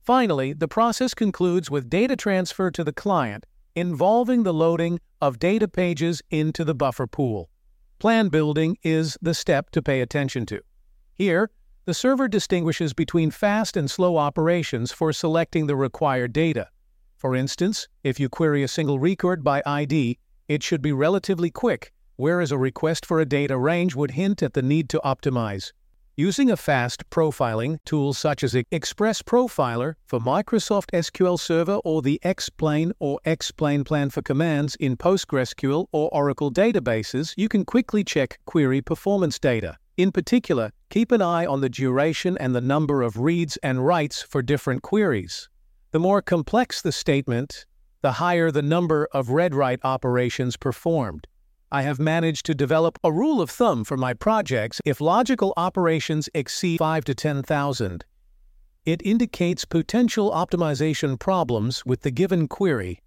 Finally, 0.03 0.55
the 0.55 0.69
process 0.69 1.13
concludes 1.13 1.71
with 1.71 1.91
data 1.91 2.17
transfer 2.17 2.71
to 2.71 2.83
the 2.83 2.93
client, 2.93 3.45
involving 3.75 4.43
the 4.43 4.55
loading 4.55 4.99
of 5.21 5.39
data 5.39 5.69
pages 5.69 6.23
into 6.31 6.65
the 6.65 6.75
buffer 6.75 7.07
pool. 7.07 7.51
Plan 7.99 8.29
building 8.29 8.79
is 8.83 9.19
the 9.21 9.35
step 9.35 9.71
to 9.71 9.83
pay 9.83 10.01
attention 10.01 10.47
to. 10.47 10.61
Here, 11.15 11.51
the 11.85 11.95
server 11.95 12.29
distinguishes 12.29 12.95
between 12.95 13.31
fast 13.31 13.77
and 13.77 13.91
slow 13.91 14.17
operations 14.17 14.93
for 14.93 15.13
selecting 15.13 15.67
the 15.67 15.77
required 15.77 16.33
data. 16.33 16.69
For 17.21 17.37
instance, 17.37 17.87
if 18.03 18.19
you 18.19 18.31
query 18.31 18.63
a 18.63 18.69
single 18.69 18.99
record 18.99 19.45
by 19.45 19.63
ID, 19.67 20.19
it 20.49 20.63
should 20.63 20.81
be 20.81 20.93
relatively 20.93 21.51
quick, 21.51 21.93
whereas 22.17 22.51
a 22.51 22.57
request 22.57 23.05
for 23.05 23.21
a 23.21 23.27
data 23.27 23.59
range 23.59 23.95
would 23.95 24.13
hint 24.13 24.43
at 24.43 24.55
the 24.55 24.63
need 24.63 24.89
to 24.89 25.01
optimize. 25.05 25.73
Using 26.17 26.51
a 26.51 26.57
fast 26.57 27.11
profiling 27.11 27.79
tool 27.85 28.15
such 28.15 28.43
as 28.43 28.55
Express 28.71 29.21
Profiler 29.21 29.97
for 30.07 30.19
Microsoft 30.19 30.93
SQL 30.95 31.39
Server 31.39 31.79
or 31.85 32.01
the 32.01 32.19
Explain 32.23 32.91
or 33.01 33.21
Explain 33.27 33.85
plan 33.85 34.09
for 34.09 34.23
commands 34.23 34.75
in 34.77 34.97
PostgreSQL 34.97 35.89
or 35.93 36.09
Oracle 36.15 36.51
databases, 36.51 37.35
you 37.37 37.51
can 37.51 37.67
quickly 37.67 38.03
check 38.03 38.39
query 38.47 38.81
performance 38.81 39.39
data. 39.39 39.77
In 39.99 40.11
particular, 40.11 40.73
keep 40.89 41.13
an 41.13 41.21
eye 41.21 41.45
on 41.45 41.61
the 41.61 41.69
duration 41.69 42.39
and 42.39 42.55
the 42.55 42.63
number 42.63 43.03
of 43.03 43.21
reads 43.21 43.59
and 43.59 43.85
writes 43.85 44.23
for 44.23 44.41
different 44.41 44.81
queries. 44.81 45.51
The 45.93 45.99
more 45.99 46.23
complex 46.23 46.83
the 46.83 46.93
statement, 46.93 47.67
the 48.01 48.13
higher 48.13 48.53
the 48.53 48.63
number 48.63 49.09
of 49.13 49.31
read-write 49.31 49.81
operations 49.83 50.57
performed. 50.57 51.27
I 51.73 51.83
have 51.83 51.99
managed 51.99 52.47
to 52.47 52.55
develop 52.55 52.97
a 53.03 53.11
rule 53.11 53.41
of 53.41 53.51
thumb 53.51 53.83
for 53.83 53.97
my 53.97 54.15
projects 54.15 54.81
if 54.85 55.01
logical 55.01 55.53
operations 55.57 56.29
exceed 56.33 56.79
5 56.79 57.05
to 57.07 57.15
10,000. 57.15 58.05
It 58.85 59.03
indicates 59.05 59.65
potential 59.65 60.31
optimization 60.31 61.19
problems 61.19 61.85
with 61.85 62.03
the 62.03 62.13
given 62.13 62.47
query 62.47 63.01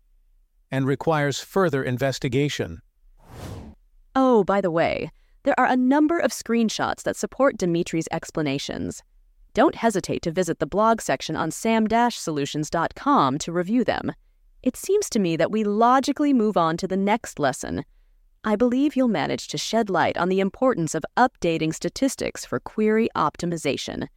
and 0.70 0.86
requires 0.86 1.40
further 1.40 1.84
investigation. 1.84 2.82
Oh, 4.13 4.44
by 4.44 4.60
the 4.60 4.72
way, 4.72 5.10
there 5.44 5.58
are 5.58 5.68
a 5.68 5.78
number 5.78 6.20
of 6.20 6.32
screenshots 6.32 7.04
that 7.04 7.16
support 7.16 7.58
Dimitri's 7.58 8.08
explanations. 8.12 9.04
Don't 9.54 9.76
hesitate 9.76 10.22
to 10.24 10.32
visit 10.32 10.60
the 10.60 10.66
blog 10.66 11.02
section 11.02 11.36
on 11.36 11.52
sam-solutions.com 11.52 13.38
to 13.38 13.52
review 13.52 13.84
them. 13.84 14.12
It 14.62 14.76
seems 14.76 15.10
to 15.10 15.20
me 15.20 15.36
that 15.38 15.52
we 15.52 15.64
logically 15.64 16.34
move 16.34 16.58
on 16.58 16.78
to 16.78 16.88
the 16.88 16.98
next 16.98 17.40
lesson– 17.40 17.84
I 18.46 18.58
believe 18.58 18.98
you'll 18.98 19.08
manage 19.08 19.48
to 19.50 19.58
shed 19.58 19.90
light 19.90 20.18
on 20.18 20.28
the 20.28 20.42
importance 20.42 20.94
of 20.94 21.06
updating 21.16 21.74
statistics 21.74 22.44
for 22.44 22.60
query 22.60 23.08
optimization. 23.16 24.08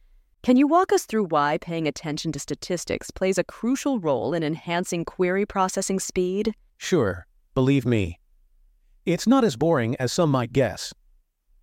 Can 0.43 0.57
you 0.57 0.67
walk 0.67 0.91
us 0.91 1.05
through 1.05 1.25
why 1.25 1.57
paying 1.59 1.87
attention 1.87 2.33
to 2.33 2.39
statistics 2.39 3.09
plays 3.09 3.37
a 3.37 3.45
crucial 3.45 3.99
role 3.99 4.33
in 4.33 4.43
enhancing 4.43 5.05
query 5.05 5.45
processing 5.45 5.97
speed? 5.97 6.53
Sure, 6.75 7.25
believe 7.55 7.85
me. 7.85 8.19
It's 9.05 9.27
not 9.27 9.45
as 9.45 9.55
boring 9.55 9.95
as 9.95 10.11
some 10.11 10.31
might 10.31 10.51
guess. 10.51 10.93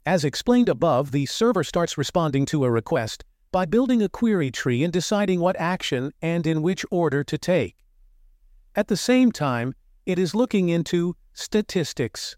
As 0.06 0.24
explained 0.24 0.70
above, 0.70 1.12
the 1.12 1.26
server 1.26 1.64
starts 1.64 1.98
responding 1.98 2.46
to 2.46 2.64
a 2.64 2.70
request 2.70 3.24
by 3.54 3.64
building 3.64 4.02
a 4.02 4.08
query 4.08 4.50
tree 4.50 4.82
and 4.82 4.92
deciding 4.92 5.38
what 5.38 5.54
action 5.60 6.10
and 6.20 6.44
in 6.44 6.60
which 6.60 6.84
order 6.90 7.22
to 7.22 7.38
take. 7.38 7.76
At 8.74 8.88
the 8.88 8.96
same 8.96 9.30
time, 9.30 9.74
it 10.06 10.18
is 10.18 10.34
looking 10.34 10.70
into 10.70 11.14
statistics 11.34 12.36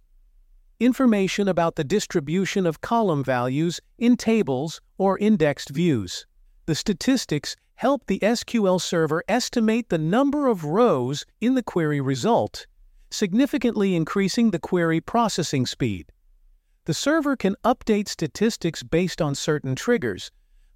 information 0.79 1.49
about 1.49 1.77
the 1.77 1.85
distribution 1.85 2.67
of 2.67 2.83
column 2.83 3.25
values 3.25 3.81
in 3.97 4.19
tables 4.19 4.83
or 4.99 5.17
indexed 5.17 5.71
views. 5.71 6.27
The 6.67 6.75
statistics 6.75 7.57
help 7.77 8.05
the 8.05 8.19
SQL 8.19 8.79
server 8.79 9.25
estimate 9.27 9.89
the 9.89 9.97
number 9.97 10.49
of 10.49 10.67
rows 10.67 11.25
in 11.41 11.55
the 11.55 11.63
query 11.63 12.03
result, 12.03 12.67
significantly 13.11 13.97
increasing 13.97 14.51
the 14.51 14.59
query 14.59 15.01
processing 15.01 15.65
speed. 15.65 16.13
The 16.85 16.93
server 16.93 17.37
can 17.37 17.57
update 17.65 18.09
statistics 18.09 18.83
based 18.83 19.23
on 19.23 19.35
certain 19.35 19.75
triggers, 19.75 20.31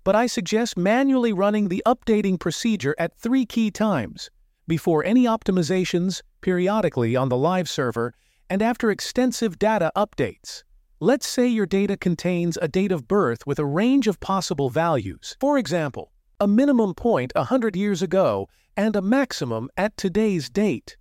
but 0.05 0.17
I 0.17 0.27
suggest 0.27 0.77
manually 0.77 1.33
running 1.33 1.69
the 1.69 1.83
updating 1.87 2.39
procedure 2.39 2.95
at 2.99 3.17
three 3.19 3.45
key 3.45 3.71
times 3.71 4.31
before 4.67 5.05
any 5.05 5.25
optimizations, 5.25 6.23
periodically 6.41 7.17
on 7.17 7.29
the 7.29 7.37
live 7.37 7.69
server, 7.69 8.15
and 8.49 8.63
after 8.63 8.91
extensive 8.91 9.59
data 9.59 9.91
updates. 9.97 10.63
Let's 11.01 11.27
say 11.27 11.49
your 11.49 11.67
data 11.67 11.97
contains 11.97 12.59
a 12.61 12.69
date 12.69 12.93
of 12.93 13.09
birth 13.09 13.47
with 13.47 13.59
a 13.59 13.65
range 13.65 14.07
of 14.07 14.21
possible 14.21 14.71
values. 14.71 15.37
For 15.41 15.59
example, 15.59 16.13
a 16.39 16.47
minimum 16.47 16.95
point 16.95 17.33
100 17.35 17.75
years 17.75 18.01
ago 18.01 18.49
and 18.77 18.95
a 18.95 19.03
maximum 19.03 19.69
at 19.77 19.97
today's 19.97 20.49
date. 20.49 20.97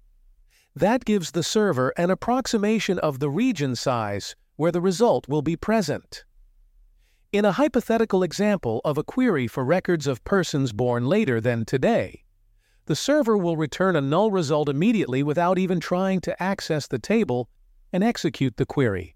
That 0.76 1.06
gives 1.06 1.32
the 1.32 1.44
server 1.44 1.90
an 1.98 2.10
approximation 2.10 2.98
of 3.00 3.20
the 3.20 3.30
region 3.30 3.76
size 3.76 4.36
where 4.56 4.72
the 4.72 4.82
result 4.82 5.28
will 5.28 5.42
be 5.42 5.56
present. 5.56 6.24
In 7.32 7.46
a 7.46 7.52
hypothetical 7.52 8.24
example 8.24 8.82
of 8.84 8.98
a 8.98 9.04
query 9.04 9.46
for 9.46 9.64
records 9.64 10.08
of 10.08 10.24
persons 10.24 10.74
born 10.74 11.06
later 11.06 11.40
than 11.40 11.64
today, 11.64 12.24
the 12.88 12.96
server 12.96 13.38
will 13.38 13.56
return 13.56 13.96
a 13.96 14.02
null 14.02 14.32
result 14.32 14.68
immediately 14.68 15.22
without 15.22 15.60
even 15.60 15.80
trying 15.80 16.22
to 16.22 16.42
access 16.42 16.88
the 16.88 16.98
table 16.98 17.48
and 17.94 18.04
execute 18.04 18.58
the 18.58 18.66
query. 18.66 19.16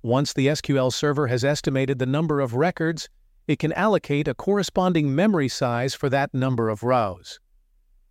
Once 0.00 0.32
the 0.32 0.46
SQL 0.46 0.92
server 0.92 1.26
has 1.26 1.42
estimated 1.42 1.98
the 1.98 2.06
number 2.06 2.38
of 2.38 2.54
records, 2.54 3.08
it 3.48 3.58
can 3.58 3.72
allocate 3.72 4.28
a 4.28 4.34
corresponding 4.34 5.12
memory 5.12 5.48
size 5.48 5.92
for 5.92 6.08
that 6.08 6.32
number 6.32 6.68
of 6.68 6.84
rows. 6.84 7.40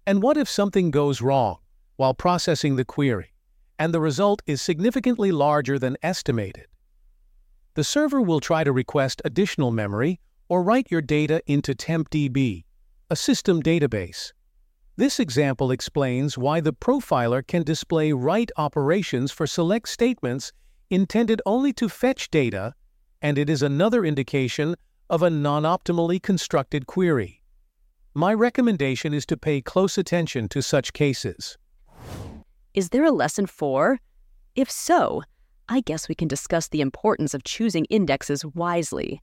And 0.05 0.21
what 0.21 0.35
if 0.35 0.49
something 0.49 0.91
goes 0.91 1.21
wrong 1.21 1.59
while 1.95 2.13
processing 2.13 2.75
the 2.75 2.83
query, 2.83 3.31
and 3.79 3.93
the 3.93 4.01
result 4.01 4.41
is 4.45 4.61
significantly 4.61 5.31
larger 5.31 5.79
than 5.79 5.95
estimated? 6.03 6.65
The 7.75 7.83
server 7.83 8.21
will 8.21 8.39
try 8.39 8.63
to 8.63 8.71
request 8.71 9.21
additional 9.23 9.71
memory 9.71 10.19
or 10.47 10.63
write 10.63 10.89
your 10.89 11.01
data 11.01 11.41
into 11.45 11.73
TempDB, 11.73 12.65
a 13.09 13.15
system 13.15 13.61
database. 13.61 14.33
This 14.95 15.19
example 15.19 15.71
explains 15.71 16.37
why 16.37 16.59
the 16.59 16.73
profiler 16.73 17.45
can 17.45 17.63
display 17.63 18.11
write 18.11 18.51
operations 18.57 19.31
for 19.31 19.47
select 19.47 19.87
statements 19.87 20.51
intended 20.89 21.41
only 21.45 21.71
to 21.73 21.87
fetch 21.87 22.29
data, 22.29 22.73
and 23.21 23.37
it 23.37 23.49
is 23.49 23.61
another 23.61 24.03
indication 24.03 24.75
of 25.09 25.21
a 25.21 25.29
non-optimally 25.29 26.21
constructed 26.21 26.87
query. 26.87 27.43
My 28.13 28.33
recommendation 28.33 29.13
is 29.13 29.25
to 29.27 29.37
pay 29.37 29.61
close 29.61 29.97
attention 29.97 30.49
to 30.49 30.61
such 30.61 30.93
cases. 30.93 31.57
Is 32.73 32.89
there 32.89 33.05
a 33.05 33.11
lesson 33.11 33.45
for? 33.45 33.99
If 34.55 34.69
so, 34.69 35.23
I 35.71 35.81
guess 35.81 36.09
we 36.09 36.15
can 36.15 36.27
discuss 36.27 36.67
the 36.67 36.81
importance 36.81 37.35
of 37.35 37.43
choosing 37.43 37.85
indexes 37.85 38.43
wisely. 38.43 39.21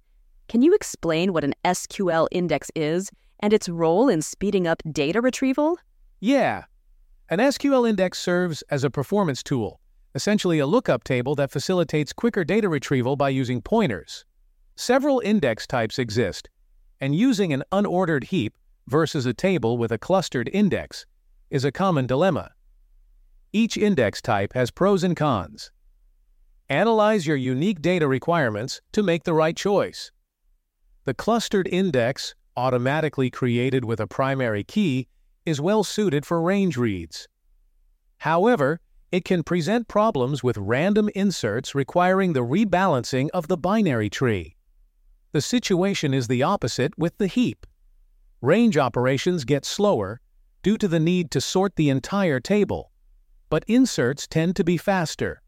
Can 0.48 0.62
you 0.62 0.74
explain 0.74 1.32
what 1.32 1.42
an 1.42 1.54
SQL 1.64 2.28
index 2.30 2.70
is 2.76 3.10
and 3.40 3.52
its 3.52 3.68
role 3.68 4.08
in 4.08 4.22
speeding 4.22 4.64
up 4.64 4.80
data 4.92 5.20
retrieval? 5.20 5.76
Yeah. 6.20 6.66
An 7.28 7.40
SQL 7.40 7.88
index 7.88 8.20
serves 8.20 8.62
as 8.70 8.84
a 8.84 8.90
performance 8.90 9.42
tool, 9.42 9.80
essentially 10.14 10.60
a 10.60 10.66
lookup 10.66 11.02
table 11.02 11.34
that 11.34 11.50
facilitates 11.50 12.12
quicker 12.12 12.44
data 12.44 12.68
retrieval 12.68 13.16
by 13.16 13.30
using 13.30 13.60
pointers. 13.60 14.24
Several 14.76 15.18
index 15.24 15.66
types 15.66 15.98
exist, 15.98 16.48
and 17.00 17.16
using 17.16 17.52
an 17.52 17.64
unordered 17.72 18.22
heap 18.22 18.54
versus 18.86 19.26
a 19.26 19.34
table 19.34 19.78
with 19.78 19.90
a 19.90 19.98
clustered 19.98 20.48
index 20.52 21.06
is 21.50 21.64
a 21.64 21.72
common 21.72 22.06
dilemma. 22.06 22.52
Each 23.52 23.76
index 23.76 24.22
type 24.22 24.52
has 24.52 24.70
pros 24.70 25.02
and 25.02 25.16
cons. 25.16 25.72
Analyze 26.68 27.26
your 27.26 27.36
unique 27.36 27.80
data 27.80 28.08
requirements 28.08 28.80
to 28.92 29.02
make 29.02 29.24
the 29.24 29.34
right 29.34 29.56
choice. 29.56 30.10
The 31.04 31.14
clustered 31.14 31.68
index 31.68 32.34
automatically 32.56 33.30
created 33.30 33.84
with 33.84 34.00
a 34.00 34.06
primary 34.06 34.64
key, 34.64 35.06
is 35.44 35.60
well 35.60 35.84
suited 35.84 36.24
for 36.24 36.40
range 36.40 36.76
reads. 36.76 37.28
However, 38.18 38.80
it 39.12 39.24
can 39.24 39.42
present 39.42 39.88
problems 39.88 40.42
with 40.42 40.56
random 40.58 41.08
inserts 41.14 41.74
requiring 41.74 42.32
the 42.32 42.40
rebalancing 42.40 43.28
of 43.32 43.46
the 43.46 43.56
binary 43.56 44.10
tree. 44.10 44.56
The 45.32 45.40
situation 45.40 46.14
is 46.14 46.28
the 46.28 46.42
opposite 46.42 46.96
with 46.98 47.16
the 47.18 47.26
heap. 47.26 47.66
Range 48.40 48.76
operations 48.76 49.44
get 49.44 49.64
slower 49.64 50.20
due 50.62 50.78
to 50.78 50.88
the 50.88 51.00
need 51.00 51.30
to 51.30 51.40
sort 51.40 51.76
the 51.76 51.90
entire 51.90 52.40
table, 52.40 52.90
but 53.50 53.64
inserts 53.68 54.26
tend 54.26 54.56
to 54.56 54.64
be 54.64 54.76
faster. 54.76 55.42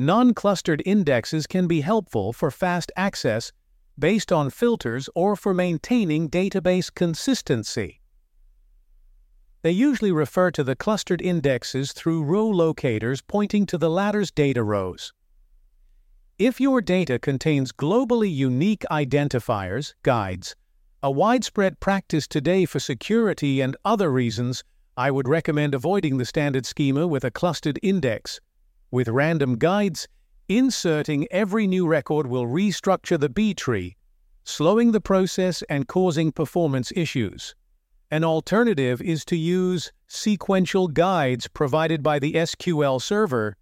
Non-clustered 0.00 0.82
indexes 0.86 1.46
can 1.46 1.66
be 1.66 1.82
helpful 1.82 2.32
for 2.32 2.50
fast 2.50 2.90
access 2.96 3.52
based 3.98 4.32
on 4.32 4.48
filters 4.48 5.10
or 5.14 5.36
for 5.36 5.52
maintaining 5.52 6.30
database 6.30 6.90
consistency. 6.94 8.00
They 9.60 9.72
usually 9.72 10.10
refer 10.10 10.52
to 10.52 10.64
the 10.64 10.74
clustered 10.74 11.20
indexes 11.20 11.92
through 11.92 12.22
row 12.22 12.48
locators 12.48 13.20
pointing 13.20 13.66
to 13.66 13.76
the 13.76 13.90
latter's 13.90 14.30
data 14.30 14.62
rows. 14.62 15.12
If 16.38 16.62
your 16.62 16.80
data 16.80 17.18
contains 17.18 17.70
globally 17.70 18.34
unique 18.34 18.86
identifiers, 18.90 19.92
GUIDs, 20.02 20.54
a 21.02 21.10
widespread 21.10 21.78
practice 21.78 22.26
today 22.26 22.64
for 22.64 22.80
security 22.80 23.60
and 23.60 23.76
other 23.84 24.10
reasons, 24.10 24.64
I 24.96 25.10
would 25.10 25.28
recommend 25.28 25.74
avoiding 25.74 26.16
the 26.16 26.24
standard 26.24 26.64
schema 26.64 27.06
with 27.06 27.22
a 27.22 27.30
clustered 27.30 27.78
index. 27.82 28.40
With 28.92 29.08
random 29.08 29.56
GUIDs, 29.56 30.08
inserting 30.48 31.28
every 31.30 31.68
new 31.68 31.86
record 31.86 32.26
will 32.26 32.46
restructure 32.46 33.20
the 33.20 33.28
B 33.28 33.54
tree, 33.54 33.96
slowing 34.42 34.90
the 34.90 35.00
process 35.00 35.62
and 35.68 35.86
causing 35.86 36.32
performance 36.32 36.90
issues. 36.96 37.54
An 38.10 38.24
alternative 38.24 39.00
is 39.00 39.24
to 39.26 39.36
use 39.36 39.92
sequential 40.08 40.88
GUIDs 40.88 41.46
provided 41.52 42.02
by 42.02 42.18
the 42.18 42.32
SQL 42.32 43.00
server, 43.00 43.56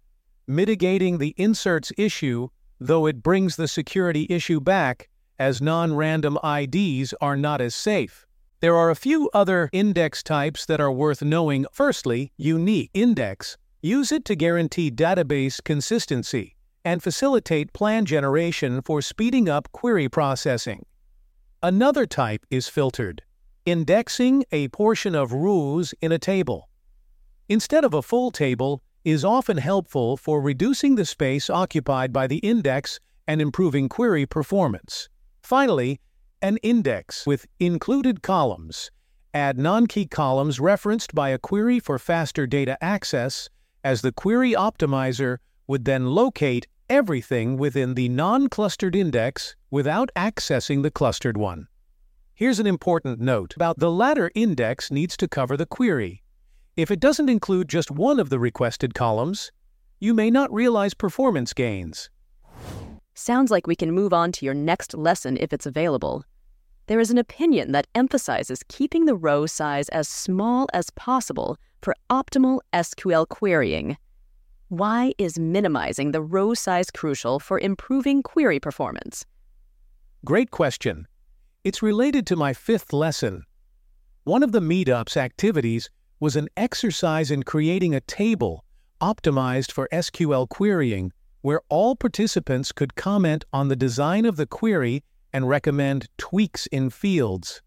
mitigating 0.47 1.19
the 1.19 1.35
inserts 1.37 1.91
issue, 1.95 2.47
though 2.79 3.05
it 3.05 3.21
brings 3.21 3.55
the 3.55 3.67
security 3.67 4.25
issue 4.31 4.59
back, 4.59 5.09
as 5.37 5.61
non-random 5.61 6.39
IDs 6.43 7.13
are 7.21 7.37
not 7.37 7.61
as 7.61 7.75
safe. 7.75 8.25
There 8.61 8.75
are 8.75 8.89
a 8.89 8.95
few 8.95 9.29
other 9.31 9.69
index 9.71 10.23
types 10.23 10.65
that 10.65 10.81
are 10.81 10.91
worth 10.91 11.21
knowing. 11.21 11.67
Firstly, 11.71 12.31
unique 12.35 12.89
index. 12.95 13.57
Use 13.81 14.11
it 14.11 14.25
to 14.25 14.35
guarantee 14.35 14.91
database 14.91 15.63
consistency 15.63 16.57
and 16.83 17.01
facilitate 17.01 17.71
plan 17.71 18.05
generation 18.05 18.81
for 18.81 19.01
speeding 19.01 19.47
up 19.47 19.71
query 19.71 20.09
processing. 20.09 20.85
Another 21.63 22.05
type 22.05 22.45
is 22.49 22.67
filtered 22.67 23.23
indexing 23.65 24.43
a 24.51 24.67
portion 24.69 25.13
of 25.13 25.31
rows 25.31 25.93
in 26.01 26.11
a 26.11 26.17
table. 26.17 26.69
Instead 27.47 27.83
of 27.83 27.93
a 27.93 28.01
full 28.01 28.31
table, 28.31 28.81
is 29.05 29.23
often 29.23 29.57
helpful 29.57 30.17
for 30.17 30.41
reducing 30.41 30.95
the 30.95 31.05
space 31.05 31.49
occupied 31.49 32.11
by 32.11 32.27
the 32.27 32.37
index 32.37 32.99
and 33.27 33.41
improving 33.41 33.87
query 33.87 34.25
performance. 34.25 35.07
Finally, 35.41 35.99
an 36.41 36.57
index 36.57 37.25
with 37.25 37.45
included 37.59 38.21
columns. 38.21 38.91
Add 39.33 39.57
non-key 39.57 40.07
columns 40.07 40.59
referenced 40.59 41.15
by 41.15 41.29
a 41.29 41.37
query 41.37 41.79
for 41.79 41.97
faster 41.97 42.45
data 42.45 42.77
access, 42.83 43.49
as 43.83 44.01
the 44.01 44.11
query 44.11 44.53
optimizer 44.53 45.37
would 45.67 45.85
then 45.85 46.07
locate 46.07 46.67
everything 46.89 47.57
within 47.57 47.93
the 47.93 48.09
non-clustered 48.09 48.95
index 48.95 49.55
without 49.69 50.09
accessing 50.15 50.81
the 50.83 50.91
clustered 50.91 51.37
one. 51.37 51.67
Here's 52.33 52.59
an 52.59 52.67
important 52.67 53.19
note 53.19 53.55
about 53.55 53.79
the 53.79 53.91
latter 53.91 54.31
index 54.33 54.89
needs 54.89 55.15
to 55.17 55.27
cover 55.27 55.57
the 55.57 55.65
query. 55.65 56.23
If 56.75 56.89
it 56.89 56.99
doesn't 56.99 57.29
include 57.29 57.67
just 57.67 57.91
one 57.91 58.19
of 58.19 58.29
the 58.29 58.39
requested 58.39 58.93
columns, 58.93 59.51
you 59.99 60.13
may 60.13 60.31
not 60.31 60.53
realize 60.53 60.93
performance 60.93 61.53
gains. 61.53 62.09
Sounds 63.13 63.51
like 63.51 63.67
we 63.67 63.75
can 63.75 63.91
move 63.91 64.13
on 64.13 64.31
to 64.31 64.45
your 64.45 64.53
next 64.53 64.93
lesson 64.93 65.35
if 65.37 65.51
it's 65.51 65.65
available. 65.65 66.23
There 66.87 67.01
is 67.01 67.11
an 67.11 67.17
opinion 67.17 67.73
that 67.73 67.87
emphasizes 67.93 68.63
keeping 68.69 69.05
the 69.05 69.15
row 69.15 69.45
size 69.45 69.89
as 69.89 70.07
small 70.07 70.67
as 70.73 70.89
possible 70.91 71.57
for 71.81 71.95
optimal 72.09 72.59
SQL 72.73 73.27
querying. 73.27 73.97
Why 74.69 75.13
is 75.17 75.39
minimizing 75.39 76.11
the 76.11 76.21
row 76.21 76.53
size 76.53 76.91
crucial 76.91 77.39
for 77.39 77.59
improving 77.59 78.21
query 78.21 78.59
performance? 78.59 79.25
Great 80.25 80.51
question. 80.51 81.07
It's 81.63 81.81
related 81.81 82.27
to 82.27 82.35
my 82.35 82.53
fifth 82.53 82.93
lesson. 82.93 83.43
One 84.25 84.43
of 84.43 84.51
the 84.51 84.61
meetup's 84.61 85.17
activities 85.17 85.89
was 86.19 86.35
an 86.35 86.49
exercise 86.55 87.31
in 87.31 87.43
creating 87.43 87.95
a 87.95 88.01
table 88.01 88.63
optimized 89.01 89.71
for 89.71 89.87
SQL 89.91 90.47
querying 90.47 91.11
where 91.41 91.61
all 91.69 91.95
participants 91.95 92.71
could 92.71 92.95
comment 92.95 93.45
on 93.53 93.69
the 93.69 93.75
design 93.75 94.25
of 94.25 94.35
the 94.35 94.45
query 94.45 95.03
and 95.31 95.47
recommend 95.47 96.07
tweaks 96.17 96.67
in 96.67 96.89
fields. 96.89 97.61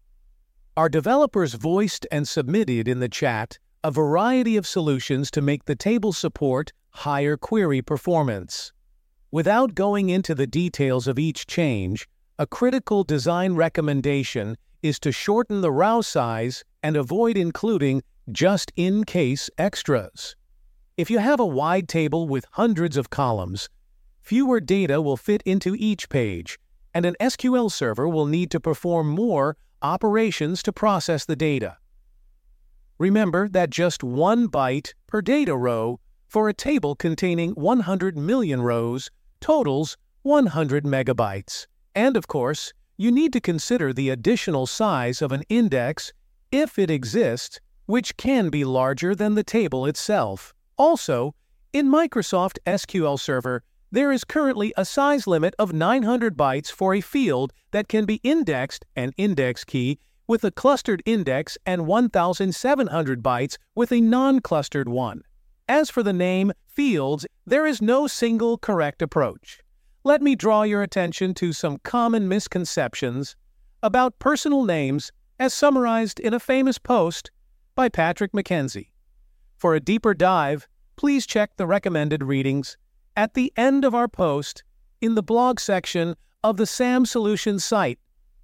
Our 0.77 0.89
developers 0.89 1.55
voiced 1.55 2.05
and 2.11 2.27
submitted 2.27 2.87
in 2.87 2.99
the 2.99 3.09
chat 3.09 3.57
a 3.85 3.91
variety 3.91 4.55
of 4.55 4.65
solutions 4.65 5.29
to 5.29 5.41
make 5.41 5.65
the 5.65 5.75
table 5.75 6.13
support 6.13 6.71
higher 6.91 7.35
query 7.35 7.81
performance. 7.81 8.71
Without 9.29 9.75
going 9.75 10.09
into 10.09 10.33
the 10.33 10.47
details 10.47 11.05
of 11.05 11.19
each 11.19 11.45
change, 11.47 12.07
a 12.39 12.47
critical 12.47 13.03
design 13.03 13.55
recommendation 13.55 14.55
is 14.81 14.99
to 14.99 15.11
shorten 15.11 15.59
the 15.59 15.71
row 15.71 16.01
size 16.01 16.63
and 16.81 16.95
avoid 16.95 17.35
including 17.35 18.01
just-in-case 18.31 19.49
extras. 19.57 20.35
If 20.95 21.11
you 21.11 21.19
have 21.19 21.41
a 21.41 21.45
wide 21.45 21.89
table 21.89 22.27
with 22.27 22.45
hundreds 22.51 22.95
of 22.95 23.09
columns, 23.09 23.69
fewer 24.21 24.61
data 24.61 25.01
will 25.01 25.17
fit 25.17 25.43
into 25.45 25.75
each 25.77 26.07
page, 26.07 26.57
and 26.93 27.05
an 27.05 27.17
SQL 27.19 27.69
server 27.69 28.07
will 28.07 28.27
need 28.27 28.49
to 28.51 28.61
perform 28.61 29.09
more 29.09 29.57
operations 29.81 30.63
to 30.63 30.71
process 30.71 31.25
the 31.25 31.35
data. 31.35 31.77
Remember 32.97 33.47
that 33.49 33.69
just 33.69 34.03
one 34.03 34.47
byte 34.47 34.93
per 35.07 35.21
data 35.21 35.55
row 35.55 35.99
for 36.27 36.49
a 36.49 36.53
table 36.53 36.95
containing 36.95 37.51
100 37.51 38.17
million 38.17 38.61
rows 38.61 39.09
totals 39.39 39.97
100 40.21 40.85
megabytes. 40.85 41.67
And 41.95 42.15
of 42.15 42.27
course, 42.27 42.73
you 42.97 43.11
need 43.11 43.33
to 43.33 43.41
consider 43.41 43.91
the 43.91 44.09
additional 44.09 44.65
size 44.65 45.21
of 45.21 45.31
an 45.31 45.43
index, 45.49 46.13
if 46.51 46.79
it 46.79 46.89
exists, 46.89 47.59
which 47.87 48.15
can 48.15 48.49
be 48.49 48.63
larger 48.63 49.13
than 49.13 49.35
the 49.35 49.43
table 49.43 49.85
itself. 49.85 50.53
Also, 50.77 51.35
in 51.73 51.87
Microsoft 51.87 52.57
SQL 52.65 53.19
Server, 53.19 53.63
there 53.91 54.11
is 54.11 54.23
currently 54.23 54.73
a 54.77 54.85
size 54.85 55.27
limit 55.27 55.53
of 55.59 55.73
900 55.73 56.37
bytes 56.37 56.71
for 56.71 56.93
a 56.95 57.01
field 57.01 57.51
that 57.71 57.87
can 57.87 58.05
be 58.05 58.21
indexed 58.23 58.85
an 58.95 59.11
index 59.17 59.63
key 59.63 59.99
with 60.27 60.43
a 60.43 60.51
clustered 60.51 61.01
index 61.05 61.57
and 61.65 61.87
1,700 61.87 63.23
bytes 63.23 63.57
with 63.75 63.91
a 63.91 64.01
non-clustered 64.01 64.89
one. 64.89 65.23
As 65.67 65.89
for 65.89 66.03
the 66.03 66.13
name 66.13 66.51
fields, 66.67 67.25
there 67.45 67.65
is 67.65 67.81
no 67.81 68.07
single 68.07 68.57
correct 68.57 69.01
approach 69.01 69.63
let 70.05 70.21
me 70.21 70.35
draw 70.35 70.63
your 70.63 70.83
attention 70.83 71.33
to 71.33 71.53
some 71.53 71.77
common 71.79 72.27
misconceptions 72.27 73.37
about 73.81 74.19
personal 74.19 74.65
names 74.65 75.11
as 75.39 75.53
summarized 75.53 76.19
in 76.19 76.33
a 76.33 76.39
famous 76.39 76.77
post 76.77 77.31
by 77.73 77.87
Patrick 77.87 78.33
McKenzie. 78.33 78.89
For 79.55 79.75
a 79.75 79.79
deeper 79.79 80.13
dive, 80.13 80.67
please 80.97 81.25
check 81.25 81.55
the 81.55 81.65
recommended 81.65 82.21
readings 82.21 82.77
at 83.15 83.33
the 83.33 83.53
end 83.55 83.85
of 83.85 83.95
our 83.95 84.09
post 84.09 84.63
in 84.99 85.15
the 85.15 85.23
blog 85.23 85.59
section 85.59 86.15
of 86.43 86.57
the 86.57 86.65
SAM 86.65 87.05
Solutions 87.05 87.63
site. 87.63 87.99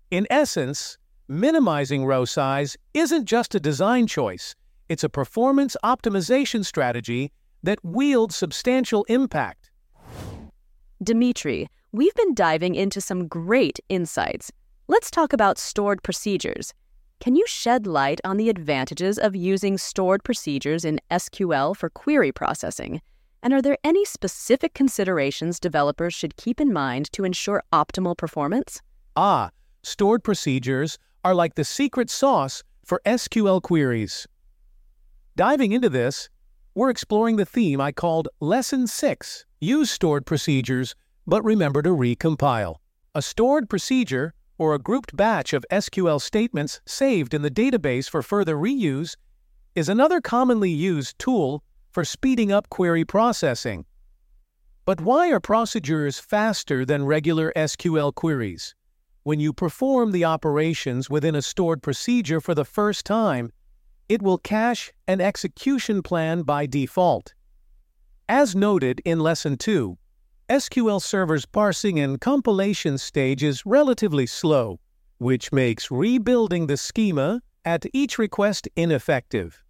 In 0.09 0.27
essence, 0.29 0.97
minimizing 1.29 2.05
row 2.05 2.25
size 2.25 2.75
isn't 2.93 3.25
just 3.25 3.55
a 3.55 3.59
design 3.59 4.07
choice, 4.07 4.55
it's 4.89 5.03
a 5.03 5.09
performance 5.09 5.77
optimization 5.83 6.65
strategy 6.65 7.31
that 7.63 7.79
wields 7.85 8.35
substantial 8.35 9.03
impact 9.05 9.69
Dimitri, 11.01 11.69
we've 11.93 12.13
been 12.15 12.33
diving 12.33 12.75
into 12.75 12.99
some 12.99 13.29
great 13.29 13.79
insights. 13.87 14.51
Let's 14.89 15.09
talk 15.09 15.31
about 15.31 15.57
stored 15.57 16.03
procedures. 16.03 16.73
Can 17.21 17.37
you 17.37 17.47
shed 17.47 17.87
light 17.87 18.19
on 18.25 18.35
the 18.35 18.49
advantages 18.49 19.17
of 19.17 19.33
using 19.33 19.77
stored 19.77 20.21
procedures 20.25 20.83
in 20.83 20.99
SQL 21.09 21.73
for 21.75 21.89
query 21.89 22.33
processing? 22.33 22.99
And 23.41 23.53
are 23.53 23.61
there 23.61 23.77
any 23.81 24.03
specific 24.03 24.73
considerations 24.73 25.57
developers 25.57 26.13
should 26.13 26.35
keep 26.35 26.59
in 26.59 26.73
mind 26.73 27.09
to 27.13 27.23
ensure 27.23 27.63
optimal 27.71 28.17
performance? 28.17 28.81
Ah, 29.15 29.51
stored 29.83 30.21
procedures 30.21 30.97
are 31.23 31.35
like 31.35 31.55
the 31.55 31.63
secret 31.63 32.09
sauce 32.09 32.63
for 32.85 33.01
SQL 33.05 33.61
queries. 33.61 34.27
Diving 35.35 35.71
into 35.71 35.89
this, 35.89 36.29
we're 36.75 36.89
exploring 36.89 37.35
the 37.35 37.45
theme 37.45 37.81
I 37.81 37.91
called 37.91 38.29
Lesson 38.39 38.87
6 38.87 39.45
Use 39.61 39.91
stored 39.91 40.25
procedures, 40.25 40.95
but 41.27 41.43
remember 41.43 41.81
to 41.81 41.89
recompile. 41.89 42.75
A 43.13 43.21
stored 43.21 43.69
procedure, 43.69 44.33
or 44.57 44.73
a 44.73 44.79
grouped 44.79 45.15
batch 45.17 45.51
of 45.51 45.65
SQL 45.69 46.21
statements 46.21 46.79
saved 46.85 47.33
in 47.33 47.41
the 47.41 47.51
database 47.51 48.09
for 48.09 48.21
further 48.21 48.55
reuse, 48.55 49.15
is 49.75 49.89
another 49.89 50.21
commonly 50.21 50.71
used 50.71 51.19
tool 51.19 51.63
for 51.91 52.05
speeding 52.05 52.51
up 52.51 52.69
query 52.69 53.03
processing. 53.03 53.85
But 54.85 55.01
why 55.01 55.31
are 55.31 55.39
procedures 55.41 56.19
faster 56.19 56.85
than 56.85 57.05
regular 57.05 57.51
SQL 57.55 58.15
queries? 58.15 58.75
When 59.23 59.39
you 59.39 59.51
perform 59.53 60.11
the 60.11 60.25
operations 60.25 61.09
within 61.09 61.35
a 61.35 61.41
stored 61.41 61.83
procedure 61.83 62.39
for 62.39 62.55
the 62.55 62.65
first 62.65 63.05
time, 63.05 63.51
it 64.07 64.21
will 64.21 64.37
cache 64.37 64.91
an 65.07 65.21
execution 65.21 66.01
plan 66.01 66.43
by 66.43 66.65
default. 66.65 67.33
As 68.27 68.55
noted 68.55 69.01
in 69.05 69.19
Lesson 69.19 69.57
2, 69.57 69.97
SQL 70.49 71.01
Server's 71.01 71.45
parsing 71.45 71.99
and 71.99 72.19
compilation 72.19 72.97
stage 72.97 73.43
is 73.43 73.65
relatively 73.65 74.25
slow, 74.25 74.79
which 75.19 75.51
makes 75.51 75.91
rebuilding 75.91 76.67
the 76.67 76.77
schema 76.77 77.41
at 77.65 77.85
each 77.93 78.17
request 78.17 78.67
ineffective. 78.75 79.63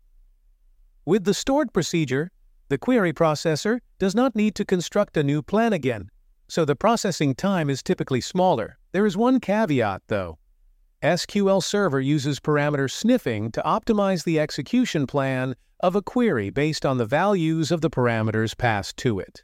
With 1.06 1.26
the 1.26 1.34
stored 1.34 1.74
procedure, 1.74 2.32
the 2.70 2.78
query 2.78 3.14
processor 3.14 3.80
does 3.98 4.14
not 4.14 4.36
need 4.36 4.56
to 4.56 4.64
construct 4.64 5.18
a 5.18 5.24
new 5.24 5.42
plan 5.42 5.74
again, 5.74 6.10
so 6.50 6.66
the 6.66 6.76
processing 6.76 7.36
time 7.36 7.70
is 7.70 7.84
typically 7.84 8.22
smaller. 8.22 8.78
There 8.92 9.06
is 9.06 9.16
one 9.16 9.40
caveat, 9.40 10.02
though. 10.08 10.40
SQL 11.04 11.64
Server 11.64 12.02
uses 12.02 12.40
parameter 12.40 12.90
sniffing 12.92 13.52
to 13.52 13.62
optimize 13.62 14.24
the 14.24 14.40
execution 14.40 15.08
plan 15.08 15.56
of 15.80 15.96
a 15.96 16.02
query 16.02 16.50
based 16.50 16.86
on 16.86 16.98
the 16.98 17.06
values 17.06 17.72
of 17.72 17.82
the 17.82 17.90
parameters 17.90 18.58
passed 18.58 18.98
to 18.98 19.20
it. 19.20 19.44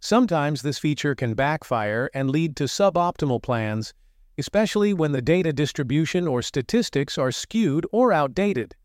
Sometimes 0.00 0.62
this 0.62 0.78
feature 0.78 1.14
can 1.14 1.34
backfire 1.34 2.08
and 2.14 2.30
lead 2.30 2.56
to 2.56 2.64
suboptimal 2.64 3.42
plans, 3.42 3.92
especially 4.38 4.94
when 4.94 5.12
the 5.12 5.20
data 5.20 5.52
distribution 5.52 6.28
or 6.28 6.40
statistics 6.40 7.18
are 7.18 7.32
skewed 7.32 7.84
or 7.90 8.12
outdated. 8.12 8.76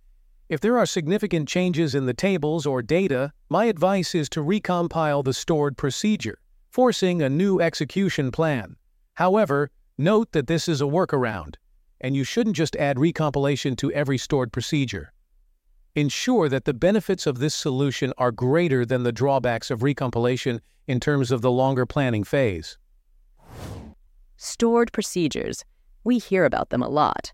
If 0.49 0.59
there 0.59 0.77
are 0.77 0.85
significant 0.85 1.47
changes 1.47 1.95
in 1.95 2.05
the 2.05 2.13
tables 2.13 2.65
or 2.65 2.81
data, 2.81 3.31
my 3.47 3.65
advice 3.65 4.13
is 4.15 4.27
to 4.29 4.41
recompile 4.41 5.23
the 5.23 5.33
stored 5.33 5.77
procedure, 5.77 6.39
forcing 6.73 7.21
a 7.21 7.29
new 7.29 7.61
execution 7.61 8.31
plan. 8.31 8.75
However, 9.13 9.69
note 9.99 10.31
that 10.31 10.47
this 10.47 10.67
is 10.67 10.81
a 10.81 10.85
workaround 10.85 11.53
and 12.01 12.15
you 12.15 12.23
shouldn't 12.23 12.55
just 12.55 12.75
add 12.77 12.97
recompilation 12.97 13.77
to 13.77 13.91
every 13.91 14.17
stored 14.17 14.51
procedure. 14.51 15.13
Ensure 15.95 16.49
that 16.49 16.65
the 16.65 16.73
benefits 16.73 17.27
of 17.27 17.37
this 17.37 17.53
solution 17.53 18.11
are 18.17 18.31
greater 18.31 18.87
than 18.87 19.03
the 19.03 19.11
drawbacks 19.11 19.69
of 19.69 19.81
recompilation 19.81 20.59
in 20.87 20.99
terms 20.99 21.31
of 21.31 21.41
the 21.41 21.51
longer 21.51 21.85
planning 21.85 22.23
phase. 22.23 22.79
Stored 24.35 24.91
procedures. 24.91 25.63
We 26.03 26.17
hear 26.17 26.43
about 26.43 26.71
them 26.71 26.81
a 26.81 26.89
lot. 26.89 27.31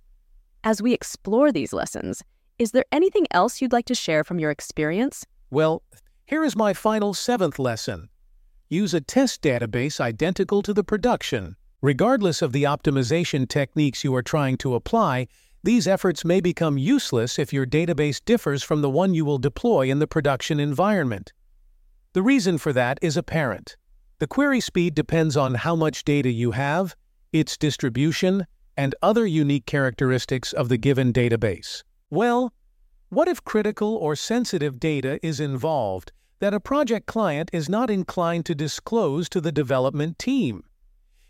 As 0.65 0.81
we 0.81 0.93
explore 0.93 1.53
these 1.53 1.71
lessons, 1.71 2.21
is 2.59 2.71
there 2.71 2.85
anything 2.91 3.25
else 3.31 3.61
you'd 3.61 3.71
like 3.71 3.85
to 3.85 3.95
share 3.95 4.25
from 4.25 4.37
your 4.37 4.51
experience? 4.51 5.25
Well, 5.49 5.81
here 6.25 6.43
is 6.43 6.57
my 6.57 6.73
final 6.73 7.13
seventh 7.13 7.57
lesson. 7.57 8.09
Use 8.69 8.93
a 8.93 9.01
test 9.01 9.41
database 9.41 9.99
identical 9.99 10.61
to 10.61 10.73
the 10.73 10.83
production 10.83 11.55
Regardless 11.81 12.41
of 12.41 12.51
the 12.51 12.63
optimization 12.63 13.47
techniques 13.47 14.03
you 14.03 14.13
are 14.13 14.21
trying 14.21 14.57
to 14.57 14.75
apply, 14.75 15.27
these 15.63 15.87
efforts 15.87 16.25
may 16.25 16.41
become 16.41 16.77
useless 16.77 17.39
if 17.39 17.53
your 17.53 17.65
database 17.65 18.21
differs 18.23 18.63
from 18.63 18.81
the 18.81 18.89
one 18.89 19.13
you 19.13 19.23
will 19.23 19.37
deploy 19.37 19.89
in 19.89 19.99
the 19.99 20.07
production 20.07 20.59
environment. 20.59 21.31
The 22.11 22.21
reason 22.21 22.57
for 22.57 22.73
that 22.73 22.99
is 23.01 23.15
apparent. 23.15 23.77
The 24.19 24.27
query 24.27 24.59
speed 24.59 24.93
depends 24.93 25.37
on 25.37 25.55
how 25.55 25.73
much 25.73 26.03
data 26.03 26.29
you 26.29 26.51
have, 26.51 26.97
its 27.31 27.55
distribution, 27.55 28.45
and 28.75 28.93
other 29.01 29.25
unique 29.25 29.65
characteristics 29.65 30.51
of 30.51 30.67
the 30.67 30.77
given 30.77 31.13
database. 31.13 31.83
Well, 32.09 32.53
what 33.07 33.29
if 33.29 33.43
critical 33.45 33.95
or 33.95 34.17
sensitive 34.17 34.81
data 34.81 35.17
is 35.25 35.39
involved 35.39 36.11
that 36.39 36.53
a 36.53 36.59
project 36.59 37.05
client 37.05 37.49
is 37.53 37.69
not 37.69 37.89
inclined 37.89 38.45
to 38.45 38.55
disclose 38.55 39.29
to 39.29 39.41
the 39.41 39.51
development 39.51 40.17
team? 40.17 40.63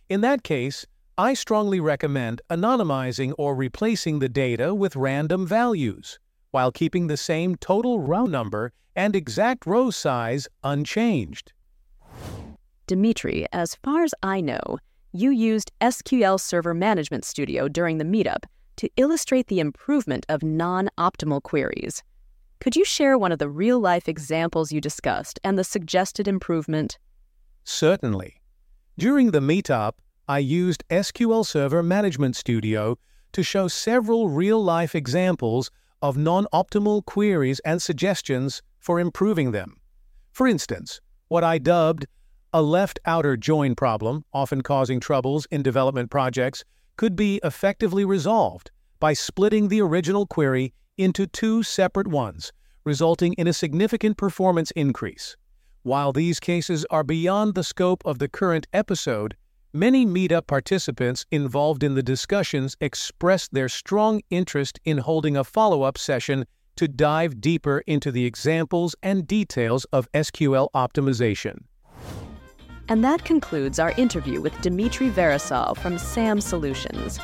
In 0.08 0.22
that 0.22 0.44
case, 0.44 0.86
I 1.18 1.34
strongly 1.34 1.80
recommend 1.80 2.42
anonymizing 2.50 3.34
or 3.38 3.54
replacing 3.54 4.20
the 4.20 4.30
data 4.30 4.74
with 4.74 4.96
random 4.96 5.46
values, 5.46 6.18
while 6.52 6.72
keeping 6.72 7.08
the 7.08 7.18
same 7.18 7.56
total 7.56 8.00
row 8.00 8.26
number 8.26 8.72
and 8.96 9.16
exact 9.16 9.66
row 9.66 9.92
size 9.92 10.48
unchanged. 10.64 11.54
Dimitri, 12.88 13.46
as 13.52 13.76
far 13.76 14.04
as 14.04 14.14
I 14.24 14.42
know, 14.42 14.80
you 15.12 15.32
used 15.32 15.72
SQL 15.82 16.40
Server 16.40 16.74
Management 16.74 17.26
Studio 17.26 17.68
during 17.68 17.98
the 17.98 18.06
meetup 18.06 18.46
to 18.78 18.90
illustrate 18.96 19.48
the 19.48 19.60
improvement 19.60 20.26
of 20.30 20.42
non 20.42 20.90
optimal 20.98 21.42
queries. 21.44 22.02
Could 22.60 22.76
you 22.76 22.84
share 22.84 23.18
one 23.18 23.32
of 23.32 23.40
the 23.40 23.48
real 23.48 23.80
life 23.80 24.10
examples 24.10 24.74
you 24.74 24.82
discussed 24.82 25.40
and 25.46 25.58
the 25.58 25.64
suggested 25.64 26.28
improvement? 26.28 27.00
Certainly. 27.64 28.42
During 28.98 29.32
the 29.32 29.40
meetup, 29.40 29.94
I 30.28 30.40
used 30.40 30.84
SQL 30.90 31.46
Server 31.46 31.82
Management 31.82 32.36
Studio 32.36 32.98
to 33.32 33.44
show 33.44 33.70
several 33.70 34.28
real-life 34.28 34.94
examples 34.94 35.72
of 36.02 36.18
non-optimal 36.18 37.06
queries 37.06 37.62
and 37.62 37.82
suggestions 37.82 38.62
for 38.78 39.00
improving 39.00 39.52
them. 39.52 39.80
For 40.34 40.46
instance, 40.46 41.00
what 41.30 41.46
I 41.46 41.60
dubbed 41.60 42.08
a 42.52 42.62
left 42.62 43.00
outer 43.06 43.38
join 43.38 43.74
problem, 43.74 44.26
often 44.34 44.64
causing 44.64 45.00
troubles 45.00 45.48
in 45.50 45.64
development 45.64 46.12
projects, 46.12 46.66
could 46.98 47.16
be 47.16 47.40
effectively 47.42 48.04
resolved 48.04 48.72
by 49.00 49.14
splitting 49.14 49.70
the 49.70 49.80
original 49.80 50.26
query 50.26 50.74
into 51.00 51.26
two 51.26 51.64
separate 51.64 52.08
ones, 52.08 52.52
resulting 52.84 53.34
in 53.34 53.48
a 53.48 53.54
significant 53.54 54.18
performance 54.18 54.70
increase. 54.72 55.38
While 55.84 56.12
these 56.12 56.40
cases 56.42 56.86
are 56.92 57.04
beyond 57.04 57.56
the 57.56 57.64
scope 57.64 58.04
of 58.06 58.20
the 58.20 58.28
current 58.28 58.68
episode, 58.74 59.38
many 59.72 60.06
meetup 60.06 60.46
participants 60.46 61.26
involved 61.32 61.84
in 61.84 61.96
the 61.96 62.04
discussions 62.04 62.76
expressed 62.82 63.54
their 63.54 63.70
strong 63.70 64.22
interest 64.30 64.80
in 64.84 64.98
holding 64.98 65.38
a 65.38 65.44
follow-up 65.46 65.98
session 65.98 66.46
to 66.76 66.88
dive 66.88 67.40
deeper 67.40 67.82
into 67.88 68.12
the 68.12 68.26
examples 68.26 68.96
and 69.02 69.26
details 69.26 69.86
of 69.94 70.12
SQL 70.12 70.68
optimization. 70.76 71.64
And 72.90 73.04
that 73.04 73.24
concludes 73.24 73.80
our 73.80 73.92
interview 73.92 74.42
with 74.42 74.60
Dimitri 74.62 75.10
Verasau 75.10 75.78
from 75.78 75.98
SAM 75.98 76.42
Solutions. 76.42 77.20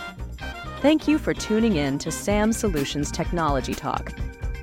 Thank 0.85 1.07
you 1.07 1.17
for 1.17 1.33
tuning 1.33 1.77
in 1.77 1.97
to 1.97 2.11
SAM 2.11 2.53
Solutions 2.53 3.09
Technology 3.09 3.73
Talk. 3.73 4.13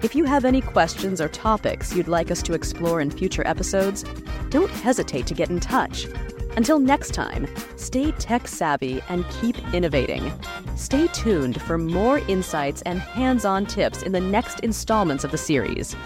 If 0.05 0.15
you 0.15 0.23
have 0.23 0.45
any 0.45 0.61
questions 0.61 1.21
or 1.21 1.27
topics 1.29 1.97
you'd 1.97 2.07
like 2.07 2.31
us 2.31 2.43
to 2.43 2.53
explore 2.53 3.01
in 3.01 3.11
future 3.11 3.45
episodes, 3.45 4.05
don't 4.49 4.71
hesitate 4.71 5.27
to 5.27 5.35
get 5.35 5.51
in 5.51 5.59
touch. 5.59 6.07
Until 6.57 6.79
next 6.79 7.13
time, 7.13 7.49
stay 7.75 8.13
tech 8.13 8.47
savvy 8.47 9.03
and 9.09 9.29
keep 9.41 9.57
innovating. 9.75 10.33
Stay 10.77 11.09
tuned 11.09 11.61
for 11.61 11.77
more 11.77 12.19
insights 12.29 12.83
and 12.83 13.01
hands 13.01 13.45
on 13.45 13.67
tips 13.67 14.05
in 14.05 14.13
the 14.13 14.21
next 14.21 14.61
installments 14.61 15.25
of 15.25 15.33
the 15.33 15.39
series. 15.39 15.97